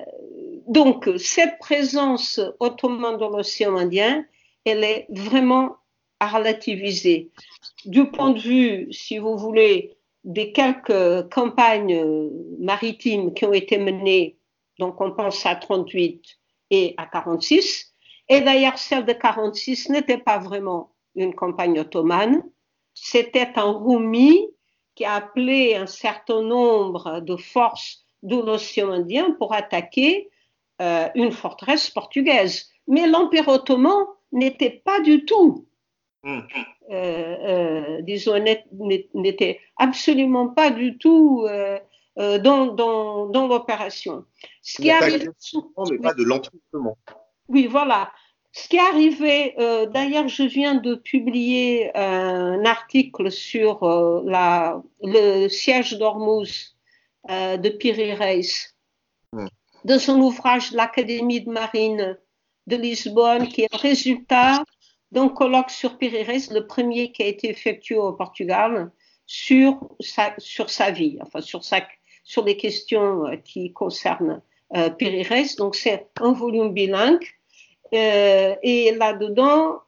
donc, 0.66 1.08
cette 1.18 1.58
présence 1.58 2.40
ottomane 2.60 3.18
dans 3.18 3.30
l'océan 3.30 3.76
Indien, 3.76 4.24
elle 4.64 4.84
est 4.84 5.06
vraiment 5.10 5.76
à 6.20 6.28
relativiser. 6.28 7.30
Du 7.86 8.10
point 8.10 8.30
de 8.30 8.38
vue, 8.38 8.92
si 8.92 9.18
vous 9.18 9.36
voulez, 9.36 9.96
des 10.24 10.52
quelques 10.52 11.28
campagnes 11.30 12.30
maritimes 12.58 13.32
qui 13.32 13.46
ont 13.46 13.52
été 13.52 13.78
menées, 13.78 14.36
donc 14.78 15.00
on 15.00 15.12
pense 15.12 15.44
à 15.46 15.56
38 15.56 16.38
et 16.70 16.94
à 16.98 17.06
46, 17.06 17.92
et 18.28 18.42
d'ailleurs 18.42 18.78
celle 18.78 19.06
de 19.06 19.12
46 19.12 19.88
n'était 19.88 20.18
pas 20.18 20.38
vraiment 20.38 20.92
une 21.14 21.34
campagne 21.34 21.80
ottomane, 21.80 22.42
c'était 22.94 23.48
un 23.56 23.72
Rumi 23.72 24.46
qui 24.94 25.04
a 25.04 25.14
appelé 25.14 25.74
un 25.74 25.86
certain 25.86 26.42
nombre 26.42 27.20
de 27.20 27.36
forces 27.36 28.04
de 28.22 28.36
l'océan 28.36 28.90
Indien 28.90 29.32
pour 29.38 29.52
attaquer 29.54 30.30
euh, 30.80 31.08
une 31.14 31.32
forteresse 31.32 31.90
portugaise. 31.90 32.70
Mais 32.86 33.06
l'Empire 33.06 33.48
ottoman 33.48 34.06
n'était 34.32 34.82
pas 34.84 35.00
du 35.00 35.24
tout 35.24 35.66
Mmh. 36.22 36.40
Euh, 36.90 37.36
euh, 37.48 38.02
disons, 38.02 38.34
n'était 39.14 39.60
absolument 39.78 40.48
pas 40.48 40.70
du 40.70 40.98
tout 40.98 41.46
dans, 42.16 42.66
dans, 42.74 43.26
dans 43.26 43.48
l'opération. 43.48 44.26
Ce 44.60 44.82
qui 44.82 44.90
arrive, 44.90 45.32
mais 45.90 45.98
pas 45.98 46.12
de 46.12 46.22
l'entraînement. 46.22 46.98
Oui, 47.48 47.66
voilà. 47.66 48.10
Ce 48.52 48.68
qui 48.68 48.76
est 48.76 48.80
arrivé, 48.80 49.54
euh, 49.60 49.86
d'ailleurs, 49.86 50.28
je 50.28 50.42
viens 50.42 50.74
de 50.74 50.96
publier 50.96 51.96
un 51.96 52.64
article 52.64 53.30
sur 53.30 53.84
euh, 53.84 54.22
la, 54.24 54.82
le 55.02 55.48
siège 55.48 55.96
d'Ormuz 55.98 56.76
de 57.28 57.68
Piri 57.68 58.14
Reis, 58.14 58.72
mmh. 59.32 59.46
de 59.84 59.98
son 59.98 60.20
ouvrage 60.20 60.72
L'Académie 60.72 61.42
de 61.42 61.50
marine 61.50 62.16
de 62.66 62.76
Lisbonne, 62.76 63.48
qui 63.48 63.62
est 63.62 63.72
le 63.72 63.78
résultat 63.78 64.64
donc, 65.12 65.34
colloque 65.34 65.70
sur 65.70 65.98
Pérez, 65.98 66.42
le 66.50 66.66
premier 66.66 67.10
qui 67.10 67.22
a 67.22 67.26
été 67.26 67.50
effectué 67.50 67.96
au 67.96 68.12
Portugal 68.12 68.92
sur 69.26 69.90
sa, 69.98 70.34
sur 70.38 70.70
sa 70.70 70.90
vie, 70.90 71.18
enfin 71.20 71.40
sur, 71.40 71.64
sa, 71.64 71.80
sur 72.22 72.44
les 72.44 72.56
questions 72.56 73.26
euh, 73.26 73.36
qui 73.36 73.72
concernent 73.72 74.40
euh, 74.76 74.88
Pérez. 74.90 75.46
Donc, 75.58 75.74
c'est 75.74 76.06
un 76.20 76.32
volume 76.32 76.72
bilingue. 76.72 77.26
Euh, 77.92 78.54
et 78.62 78.92
là-dedans, 78.92 79.80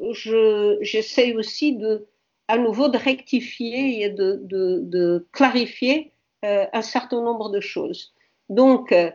j'essaie 0.80 1.34
aussi 1.34 1.76
de, 1.76 2.09
à 2.48 2.59
nouveau 2.59 2.88
de 2.88 2.98
rectifier 2.98 4.02
et 4.02 4.11
de, 4.11 4.40
de, 4.42 4.80
de 4.82 5.28
clarifier 5.30 6.12
euh, 6.45 6.66
un 6.72 6.82
certain 6.82 7.22
nombre 7.22 7.51
de 7.51 7.61
choses. 7.61 8.14
Donc, 8.49 8.93
euh, 8.93 9.11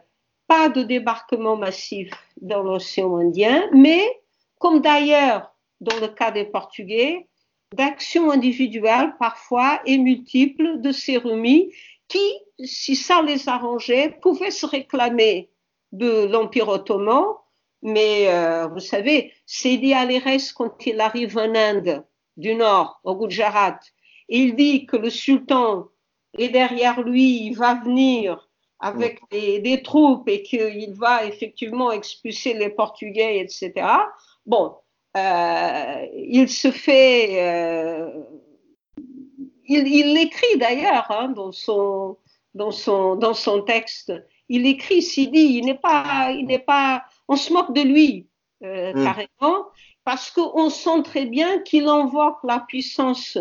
pas 0.47 0.69
de 0.69 0.83
débarquement 0.83 1.57
massif 1.57 2.11
dans 2.41 2.63
l'océan 2.63 3.17
Indien, 3.17 3.67
mais 3.73 4.05
comme 4.59 4.81
d'ailleurs 4.81 5.53
dans 5.81 5.99
le 5.99 6.07
cas 6.07 6.31
des 6.31 6.45
Portugais, 6.45 7.27
d'actions 7.75 8.31
individuelles 8.31 9.13
parfois 9.19 9.81
et 9.85 9.97
multiples 9.97 10.79
de 10.79 10.91
ces 10.91 11.17
remis 11.17 11.73
qui, 12.07 12.33
si 12.63 12.95
ça 12.95 13.21
les 13.21 13.49
arrangeait, 13.49 14.17
pouvaient 14.21 14.51
se 14.51 14.65
réclamer 14.65 15.49
de 15.91 16.25
l'Empire 16.25 16.69
ottoman 16.69 17.25
Mais 17.81 18.29
euh, 18.29 18.67
vous 18.67 18.79
savez, 18.79 19.33
Sidi 19.45 19.93
Alires, 19.93 20.53
quand 20.55 20.85
il 20.85 20.99
arrive 21.01 21.37
en 21.37 21.53
Inde 21.53 22.05
du 22.37 22.55
Nord, 22.55 22.99
au 23.03 23.15
Gujarat, 23.15 23.79
il 24.29 24.55
dit 24.55 24.85
que 24.85 24.97
le 24.97 25.09
sultan 25.09 25.89
est 26.37 26.49
derrière 26.49 27.01
lui, 27.01 27.47
il 27.47 27.55
va 27.55 27.75
venir 27.75 28.49
avec 28.79 29.19
des, 29.31 29.59
des 29.59 29.81
troupes 29.81 30.27
et 30.29 30.43
qu'il 30.43 30.93
va 30.93 31.25
effectivement 31.25 31.91
expulser 31.91 32.53
les 32.53 32.69
Portugais, 32.69 33.39
etc. 33.39 33.87
Bon, 34.45 34.75
euh, 35.17 36.05
il 36.13 36.49
se 36.49 36.71
fait, 36.71 37.41
euh, 37.41 38.23
il 39.65 40.13
l'écrit 40.13 40.57
d'ailleurs 40.57 41.09
hein, 41.09 41.29
dans 41.29 41.51
son 41.51 42.17
dans 42.53 42.71
son 42.71 43.15
dans 43.15 43.33
son 43.33 43.61
texte. 43.61 44.13
Il 44.49 44.65
écrit 44.65 45.01
Sidi, 45.01 45.57
il 45.57 45.65
n'est 45.65 45.77
pas, 45.77 46.31
il 46.31 46.45
n'est 46.45 46.59
pas, 46.59 47.03
on 47.27 47.35
se 47.35 47.51
moque 47.51 47.73
de 47.73 47.81
lui 47.81 48.27
euh, 48.63 48.93
mm. 48.93 49.03
carrément 49.03 49.65
parce 50.05 50.31
qu'on 50.31 50.69
sent 50.69 51.03
très 51.03 51.25
bien 51.25 51.59
qu'il 51.59 51.87
invoque 51.87 52.37
la 52.43 52.59
puissance 52.61 53.37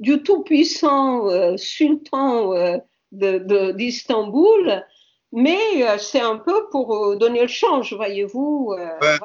du 0.00 0.22
tout-puissant 0.22 1.28
euh, 1.28 1.56
sultan 1.56 2.52
euh, 2.54 2.78
d'Istanbul, 3.10 4.84
mais 5.32 5.58
euh, 5.76 5.98
c'est 5.98 6.20
un 6.20 6.36
peu 6.36 6.68
pour 6.70 7.16
donner 7.16 7.42
le 7.42 7.48
change, 7.48 7.92
voyez-vous. 7.92 8.74
Ouais. 8.76 9.18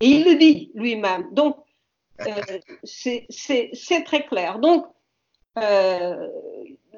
Et 0.00 0.06
il 0.06 0.24
le 0.24 0.36
dit 0.36 0.70
lui-même. 0.74 1.28
Donc, 1.32 1.56
c'est 2.84 3.26
très 4.04 4.26
clair. 4.26 4.58
Donc, 4.58 4.86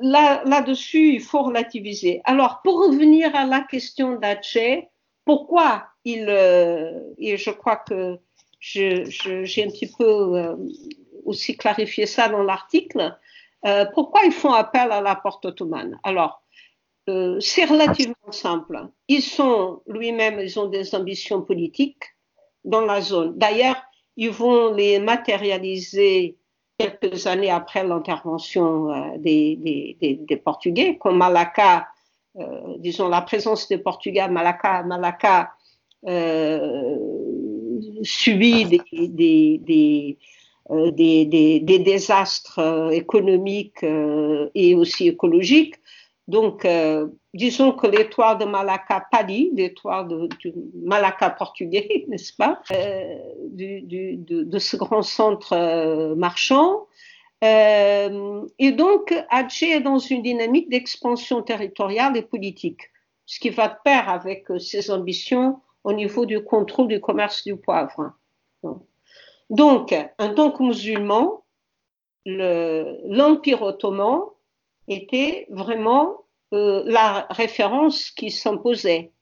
là-dessus, 0.01 1.15
il 1.15 1.21
faut 1.21 1.43
relativiser. 1.43 2.21
Alors, 2.25 2.61
pour 2.63 2.87
revenir 2.87 3.35
à 3.35 3.45
la 3.47 3.61
question 3.61 4.17
d'Aceh, 4.17 4.89
pourquoi 5.25 5.85
il, 6.05 6.29
et 7.19 7.37
je 7.37 7.51
crois 7.51 7.77
que 7.77 8.19
j'ai 8.59 9.05
un 9.05 9.71
petit 9.71 9.91
peu 9.99 10.57
aussi 11.31 11.57
clarifié 11.57 12.07
ça 12.07 12.29
dans 12.29 12.43
l'article. 12.43 13.17
Euh, 13.67 13.87
pourquoi 13.95 14.23
ils 14.25 14.33
font 14.33 14.53
appel 14.53 14.93
à 14.93 15.01
la 15.01 15.15
porte 15.15 15.45
ottomane? 15.47 15.99
Alors, 16.03 16.43
euh, 17.09 17.39
c'est 17.41 17.65
relativement 17.65 18.33
simple. 18.33 18.89
Ils 19.09 19.23
sont, 19.23 19.83
lui-même, 19.87 20.41
ils 20.41 20.59
ont 20.59 20.67
des 20.67 20.95
ambitions 20.95 21.43
politiques 21.43 22.05
dans 22.65 22.83
la 22.83 23.01
zone. 23.01 23.39
D'ailleurs, 23.39 23.77
ils 24.17 24.31
vont 24.31 24.75
les 24.75 24.99
matérialiser 24.99 26.37
quelques 26.79 27.27
années 27.27 27.51
après 27.51 27.85
l'intervention 27.85 28.91
euh, 28.93 29.19
des, 29.19 30.43
Portugais, 30.45 30.99
comme 30.99 31.19
Malacca, 31.19 31.89
disons 32.79 33.09
la 33.09 33.23
présence 33.23 33.69
des 33.69 33.79
Portugais 33.79 34.21
à 34.21 34.29
Malacca, 34.29 34.85
Malacca 34.85 35.53
subit 38.03 38.65
des, 38.67 40.17
des, 40.93 41.25
des, 41.25 41.79
désastres 41.79 42.59
euh, 42.59 42.91
économiques 42.91 43.83
euh, 43.83 44.49
et 44.55 44.75
aussi 44.75 45.09
écologiques. 45.09 45.75
Donc, 46.29 46.65
disons 47.35 47.73
que 47.73 47.89
l'étoile 47.89 48.39
de 48.39 48.45
Malacca 48.45 49.05
pâlit, 49.11 49.51
l'étoile 49.53 50.29
du 50.39 50.53
Malacca 50.81 51.29
portugais, 51.31 52.05
n'est-ce 52.09 52.33
pas, 52.33 52.63
de, 52.71 54.59
ce 54.61 54.77
grand 54.77 55.03
centre 55.03 56.15
marchand. 56.15 56.87
et 57.43 58.71
donc, 58.71 59.13
Aceh 59.29 59.71
est 59.71 59.81
dans 59.81 59.99
une 59.99 60.23
dynamique 60.23 60.71
d'expansion 60.71 61.43
territoriale 61.43 62.17
et 62.17 62.23
politique, 62.23 62.83
ce 63.27 63.41
qui 63.41 63.51
va 63.51 63.67
de 63.67 63.75
pair 63.83 64.09
avec 64.09 64.47
ses 64.61 64.93
ambitions 64.93 65.59
au 65.83 65.93
niveau 65.93 66.27
du 66.27 66.45
contrôle 66.45 66.87
du 66.87 67.01
commerce 67.01 67.43
du 67.43 67.57
poivre. 67.57 68.13
Donc, 69.51 69.95
en 70.19 70.35
tant 70.35 70.51
que 70.51 70.63
musulman, 70.63 71.45
l'Empire 72.25 73.63
ottoman 73.63 74.23
était 74.89 75.47
vraiment 75.51 76.25
euh, 76.53 76.83
la 76.87 77.27
référence 77.31 78.11
qui 78.11 78.31
s'imposait. 78.31 79.13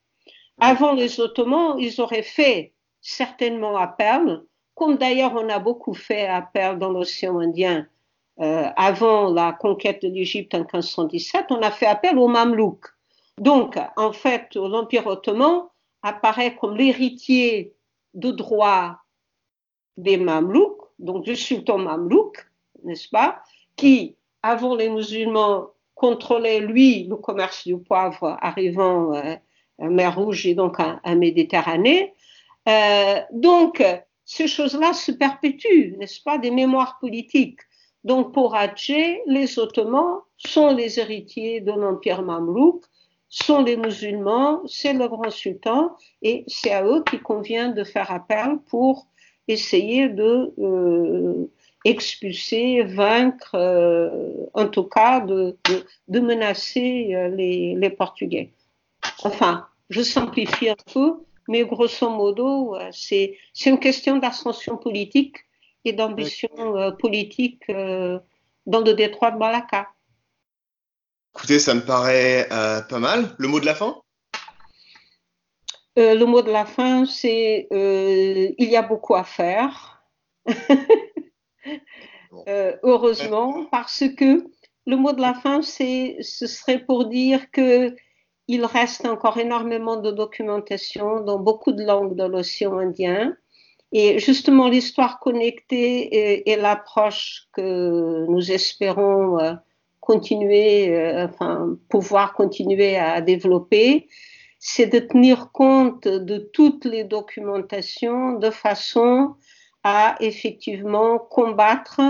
Avant 0.58 0.92
les 0.92 1.20
Ottomans, 1.20 1.76
ils 1.78 2.00
auraient 2.00 2.22
fait 2.22 2.72
certainement 3.00 3.76
appel, 3.76 4.42
comme 4.74 4.96
d'ailleurs 4.96 5.34
on 5.34 5.48
a 5.50 5.58
beaucoup 5.58 5.94
fait 5.94 6.26
appel 6.26 6.78
dans 6.78 6.90
l'océan 6.90 7.38
Indien 7.38 7.86
euh, 8.40 8.68
avant 8.76 9.30
la 9.30 9.52
conquête 9.52 10.02
de 10.02 10.08
l'Égypte 10.08 10.54
en 10.54 10.60
1517, 10.60 11.46
on 11.50 11.60
a 11.60 11.70
fait 11.70 11.86
appel 11.86 12.18
aux 12.18 12.28
Mamelouks. 12.28 12.86
Donc, 13.36 13.78
en 13.96 14.12
fait, 14.12 14.54
l'Empire 14.54 15.06
ottoman 15.06 15.64
apparaît 16.02 16.56
comme 16.56 16.76
l'héritier 16.76 17.74
de 18.14 18.30
droit 18.30 18.96
des 19.98 20.16
Mamelouks, 20.16 20.78
donc 20.98 21.24
du 21.24 21.36
sultan 21.36 21.78
Mamelouk, 21.78 22.46
n'est-ce 22.84 23.08
pas, 23.08 23.42
qui, 23.76 24.16
avant 24.42 24.74
les 24.76 24.88
musulmans, 24.88 25.70
contrôlait, 25.94 26.60
lui, 26.60 27.04
le 27.04 27.16
commerce 27.16 27.66
du 27.66 27.76
poivre 27.76 28.38
arrivant 28.40 29.12
euh, 29.14 29.34
à 29.80 29.88
mer 29.88 30.16
Rouge 30.16 30.46
et 30.46 30.54
donc 30.54 30.76
à, 30.78 31.14
Méditerranée. 31.14 32.14
Euh, 32.68 33.20
donc, 33.32 33.84
ces 34.24 34.46
choses-là 34.46 34.92
se 34.92 35.10
perpétuent, 35.10 35.96
n'est-ce 35.98 36.22
pas, 36.22 36.38
des 36.38 36.52
mémoires 36.52 36.98
politiques. 37.00 37.60
Donc, 38.04 38.32
pour 38.32 38.54
Hadjé, 38.54 39.20
les 39.26 39.58
Ottomans 39.58 40.20
sont 40.36 40.72
les 40.72 41.00
héritiers 41.00 41.60
de 41.60 41.72
l'Empire 41.72 42.22
mamelouk, 42.22 42.84
sont 43.28 43.62
les 43.62 43.76
musulmans, 43.76 44.62
c'est 44.66 44.92
le 44.92 45.08
grand 45.08 45.30
sultan, 45.30 45.96
et 46.22 46.44
c'est 46.46 46.72
à 46.72 46.84
eux 46.84 47.02
qu'il 47.02 47.22
convient 47.22 47.70
de 47.70 47.82
faire 47.82 48.12
appel 48.12 48.58
pour 48.70 49.08
essayer 49.48 50.08
de 50.08 50.52
euh, 50.58 51.50
expulser, 51.84 52.82
vaincre, 52.82 53.54
euh, 53.54 54.46
en 54.54 54.68
tout 54.68 54.84
cas 54.84 55.20
de, 55.20 55.56
de, 55.68 55.84
de 56.08 56.20
menacer 56.20 57.14
euh, 57.14 57.28
les, 57.28 57.74
les, 57.74 57.90
Portugais. 57.90 58.52
Enfin, 59.24 59.66
je 59.88 60.02
simplifie 60.02 60.68
un 60.68 60.76
peu, 60.92 61.14
mais 61.48 61.64
grosso 61.64 62.08
modo, 62.10 62.76
c'est 62.92 63.38
une 63.64 63.80
question 63.80 64.18
d'ascension 64.18 64.76
politique 64.76 65.36
et 65.84 65.92
d'ambition 65.94 66.50
politique 66.98 67.62
dans 67.68 68.80
le 68.80 68.92
détroit 68.92 69.30
de 69.30 69.38
Malacca. 69.38 69.88
Écoutez, 71.34 71.58
ça 71.58 71.74
me 71.74 71.80
paraît 71.80 72.46
pas 72.50 72.98
mal. 72.98 73.34
Le 73.38 73.48
mot 73.48 73.60
de 73.60 73.66
la 73.66 73.74
fin? 73.74 73.96
Euh, 75.98 76.14
le 76.14 76.26
mot 76.26 76.42
de 76.42 76.50
la 76.50 76.64
fin, 76.64 77.04
c'est 77.06 77.66
euh, 77.72 78.50
il 78.56 78.68
y 78.68 78.76
a 78.76 78.82
beaucoup 78.82 79.16
à 79.16 79.24
faire. 79.24 80.04
euh, 82.48 82.76
heureusement, 82.84 83.66
parce 83.72 84.04
que 84.16 84.44
le 84.86 84.96
mot 84.96 85.12
de 85.12 85.20
la 85.20 85.34
fin, 85.34 85.60
c'est, 85.60 86.18
ce 86.20 86.46
serait 86.46 86.78
pour 86.78 87.06
dire 87.06 87.50
que 87.50 87.96
il 88.46 88.64
reste 88.64 89.06
encore 89.06 89.38
énormément 89.38 89.96
de 89.96 90.10
documentation 90.10 91.20
dans 91.20 91.38
beaucoup 91.38 91.72
de 91.72 91.82
langues 91.82 92.16
de 92.16 92.24
l'océan 92.24 92.78
Indien. 92.78 93.36
Et 93.90 94.18
justement, 94.20 94.68
l'histoire 94.68 95.18
connectée 95.18 96.02
et, 96.02 96.50
et 96.50 96.56
l'approche 96.56 97.48
que 97.52 98.24
nous 98.28 98.52
espérons 98.52 99.38
continuer, 100.00 101.12
enfin, 101.24 101.76
pouvoir 101.90 102.32
continuer 102.32 102.96
à 102.96 103.20
développer, 103.20 104.08
c'est 104.58 104.86
de 104.86 104.98
tenir 104.98 105.50
compte 105.52 106.08
de 106.08 106.38
toutes 106.38 106.84
les 106.84 107.04
documentations 107.04 108.32
de 108.32 108.50
façon 108.50 109.34
à 109.84 110.16
effectivement 110.20 111.18
combattre 111.18 112.00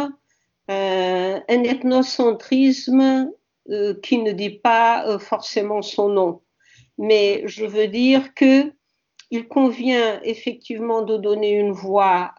euh, 0.70 1.40
un 1.48 1.62
ethnocentrisme 1.62 3.32
euh, 3.70 3.94
qui 4.02 4.18
ne 4.18 4.32
dit 4.32 4.50
pas 4.50 5.06
euh, 5.06 5.18
forcément 5.18 5.82
son 5.82 6.08
nom. 6.08 6.42
Mais 6.98 7.42
je 7.46 7.64
veux 7.64 7.88
dire 7.88 8.34
que 8.34 8.72
il 9.30 9.46
convient 9.46 10.20
effectivement 10.22 11.02
de 11.02 11.18
donner 11.18 11.50
une 11.50 11.72
voix 11.72 12.34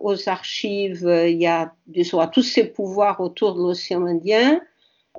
aux 0.00 0.26
archives. 0.26 1.06
Il 1.28 1.36
y 1.36 1.46
a, 1.46 1.74
disons, 1.86 2.18
à 2.18 2.28
tous 2.28 2.42
ces 2.42 2.64
pouvoirs 2.64 3.20
autour 3.20 3.54
de 3.54 3.60
l'océan 3.60 4.06
Indien 4.06 4.62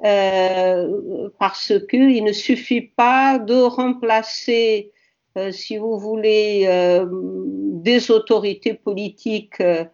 euh, 0.04 1.30
parce 1.40 1.74
qu'il 1.90 2.24
ne 2.24 2.32
suffit 2.32 2.82
pas 2.82 3.40
de 3.40 3.56
remplacer, 3.56 4.92
euh, 5.38 5.52
si 5.52 5.78
vous 5.78 6.00
voulez, 6.00 6.64
euh, 6.68 7.06
des 7.10 8.10
autorités 8.10 8.74
politiques 8.74 9.62
euh, 9.62 9.86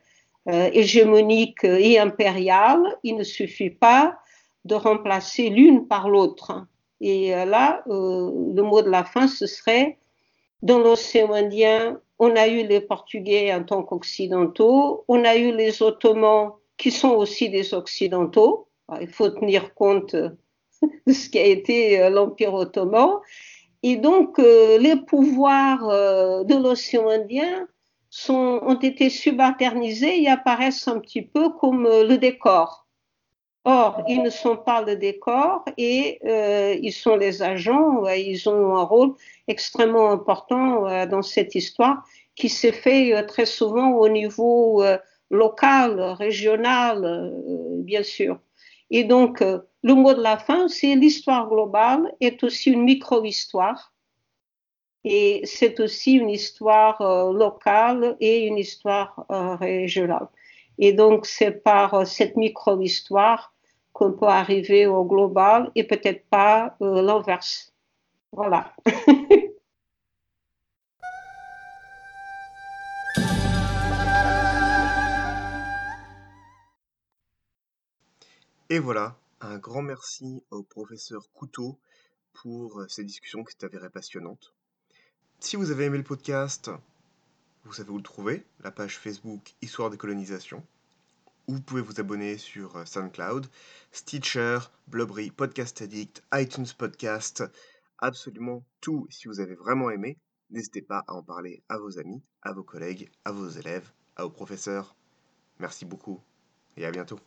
hégémoniques 0.46 1.64
et 1.64 2.00
impériales. 2.00 2.98
Il 3.04 3.18
ne 3.18 3.24
suffit 3.24 3.70
pas 3.70 4.18
de 4.66 4.76
remplacer 4.76 5.50
l'une 5.50 5.88
par 5.88 6.10
l'autre. 6.10 6.66
Et 7.00 7.30
là, 7.30 7.84
le 7.86 8.62
mot 8.62 8.82
de 8.82 8.90
la 8.90 9.04
fin, 9.04 9.28
ce 9.28 9.46
serait 9.46 9.98
dans 10.64 10.80
l'océan 10.80 11.34
Indien, 11.34 12.00
on 12.20 12.36
a 12.36 12.48
eu 12.48 12.66
les 12.66 12.82
Portugais 12.82 13.54
en 13.54 13.64
tant 13.64 13.84
qu'occidentaux, 13.84 15.04
on 15.08 15.24
a 15.24 15.36
eu 15.36 15.56
les 15.56 15.82
Ottomans 15.84 16.54
qui 16.78 16.92
sont 16.92 17.12
aussi 17.12 17.50
des 17.50 17.74
Occidentaux, 17.74 18.67
il 19.02 19.08
faut 19.08 19.30
tenir 19.30 19.74
compte 19.74 20.16
de 21.08 21.14
ce 21.14 21.30
qui 21.30 21.40
a 21.40 21.46
été 21.46 22.02
euh, 22.02 22.10
l'Empire 22.10 22.54
ottoman. 22.54 23.20
Et 23.84 23.98
donc, 23.98 24.40
euh, 24.40 24.78
les 24.78 24.96
pouvoirs 24.96 25.88
euh, 25.90 26.44
de 26.44 26.56
l'océan 26.56 27.10
Indien 27.10 27.68
ont 28.30 28.80
été 28.80 29.10
subalternisés 29.10 30.24
et 30.24 30.30
apparaissent 30.30 30.88
un 30.88 31.00
petit 31.00 31.22
peu 31.22 31.50
comme 31.50 31.86
euh, 31.86 32.04
le 32.06 32.18
décor. 32.18 32.88
Or, 33.66 34.02
ils 34.08 34.24
ne 34.24 34.30
sont 34.30 34.56
pas 34.56 34.82
le 34.82 34.96
décor 34.96 35.66
et 35.78 36.20
euh, 36.26 36.78
ils 36.82 36.94
sont 36.94 37.18
les 37.18 37.44
agents, 37.44 38.08
ils 38.08 38.48
ont 38.48 38.78
un 38.78 38.84
rôle 38.84 39.14
extrêmement 39.50 40.10
important 40.10 40.88
euh, 40.88 41.06
dans 41.06 41.22
cette 41.22 41.54
histoire 41.54 42.02
qui 42.38 42.48
s'est 42.48 42.72
fait 42.72 43.14
euh, 43.14 43.24
très 43.24 43.46
souvent 43.46 43.92
au 43.92 44.08
niveau 44.08 44.82
euh, 44.84 44.98
local, 45.30 46.00
régional, 46.00 47.04
euh, 47.04 47.82
bien 47.84 48.04
sûr. 48.04 48.40
Et 48.90 49.04
donc, 49.04 49.42
euh, 49.42 49.60
le 49.84 49.94
mot 49.94 50.14
de 50.14 50.22
la 50.22 50.38
fin, 50.38 50.68
c'est 50.68 50.96
l'histoire 50.96 51.50
globale 51.50 52.14
est 52.20 52.44
aussi 52.44 52.72
une 52.72 52.84
micro-histoire. 52.84 53.94
Et 55.04 55.42
c'est 55.46 55.80
aussi 55.80 56.14
une 56.14 56.30
histoire 56.30 57.00
euh, 57.02 57.32
locale 57.32 58.18
et 58.20 58.46
une 58.46 58.58
histoire 58.58 59.26
euh, 59.32 59.56
régionale. 59.56 60.28
Et 60.80 60.94
donc, 60.94 61.26
c'est 61.26 61.52
par 61.52 61.94
euh, 61.94 62.06
cette 62.06 62.36
micro-histoire 62.36 63.54
qu'on 63.94 64.14
peut 64.14 64.28
arriver 64.28 64.86
au 64.86 65.04
global 65.06 65.72
et 65.76 65.84
peut-être 65.84 66.26
pas 66.30 66.76
euh, 66.82 67.02
l'inverse. 67.02 67.74
Voilà. 68.32 68.74
Et 78.70 78.80
voilà, 78.80 79.18
un 79.40 79.58
grand 79.60 79.82
merci 79.82 80.44
au 80.52 80.62
professeur 80.62 81.32
Couteau 81.32 81.80
pour 82.34 82.82
euh, 82.82 82.88
ces 82.90 83.06
discussions 83.06 83.46
qui 83.46 83.56
s'avéraient 83.58 83.90
passionnantes. 83.90 84.54
Si 85.40 85.56
vous 85.56 85.72
avez 85.72 85.86
aimé 85.86 85.98
le 85.98 86.04
podcast, 86.04 86.70
vous 87.64 87.72
savez 87.72 87.92
où 87.92 87.98
le 87.98 88.04
trouver, 88.04 88.46
la 88.60 88.72
page 88.72 88.98
Facebook 88.98 89.56
Histoire 89.62 89.90
des 89.90 89.96
colonisations. 89.96 90.66
Ou 91.48 91.54
vous 91.54 91.62
pouvez 91.62 91.82
vous 91.82 92.02
abonner 92.02 92.38
sur 92.38 92.76
euh, 92.76 92.84
SoundCloud, 92.84 93.48
Stitcher, 93.94 94.60
Blubbery, 94.88 95.32
Podcast 95.32 95.82
Addict, 95.82 96.22
iTunes 96.34 96.68
Podcast, 96.78 97.46
absolument 98.00 98.66
tout. 98.82 99.08
Si 99.10 99.30
vous 99.30 99.40
avez 99.40 99.56
vraiment 99.56 99.92
aimé, 99.92 100.18
n'hésitez 100.50 100.82
pas 100.82 101.06
à 101.08 101.14
en 101.14 101.24
parler 101.24 101.64
à 101.70 101.78
vos 101.78 102.00
amis, 102.00 102.22
à 102.42 102.52
vos 102.52 102.64
collègues, 102.64 103.10
à 103.24 103.32
vos 103.32 103.48
élèves, 103.48 103.90
à 104.18 104.24
vos 104.24 104.30
professeurs. 104.30 104.98
Merci 105.58 105.86
beaucoup 105.86 106.22
et 106.76 106.86
à 106.86 106.92
bientôt. 106.92 107.22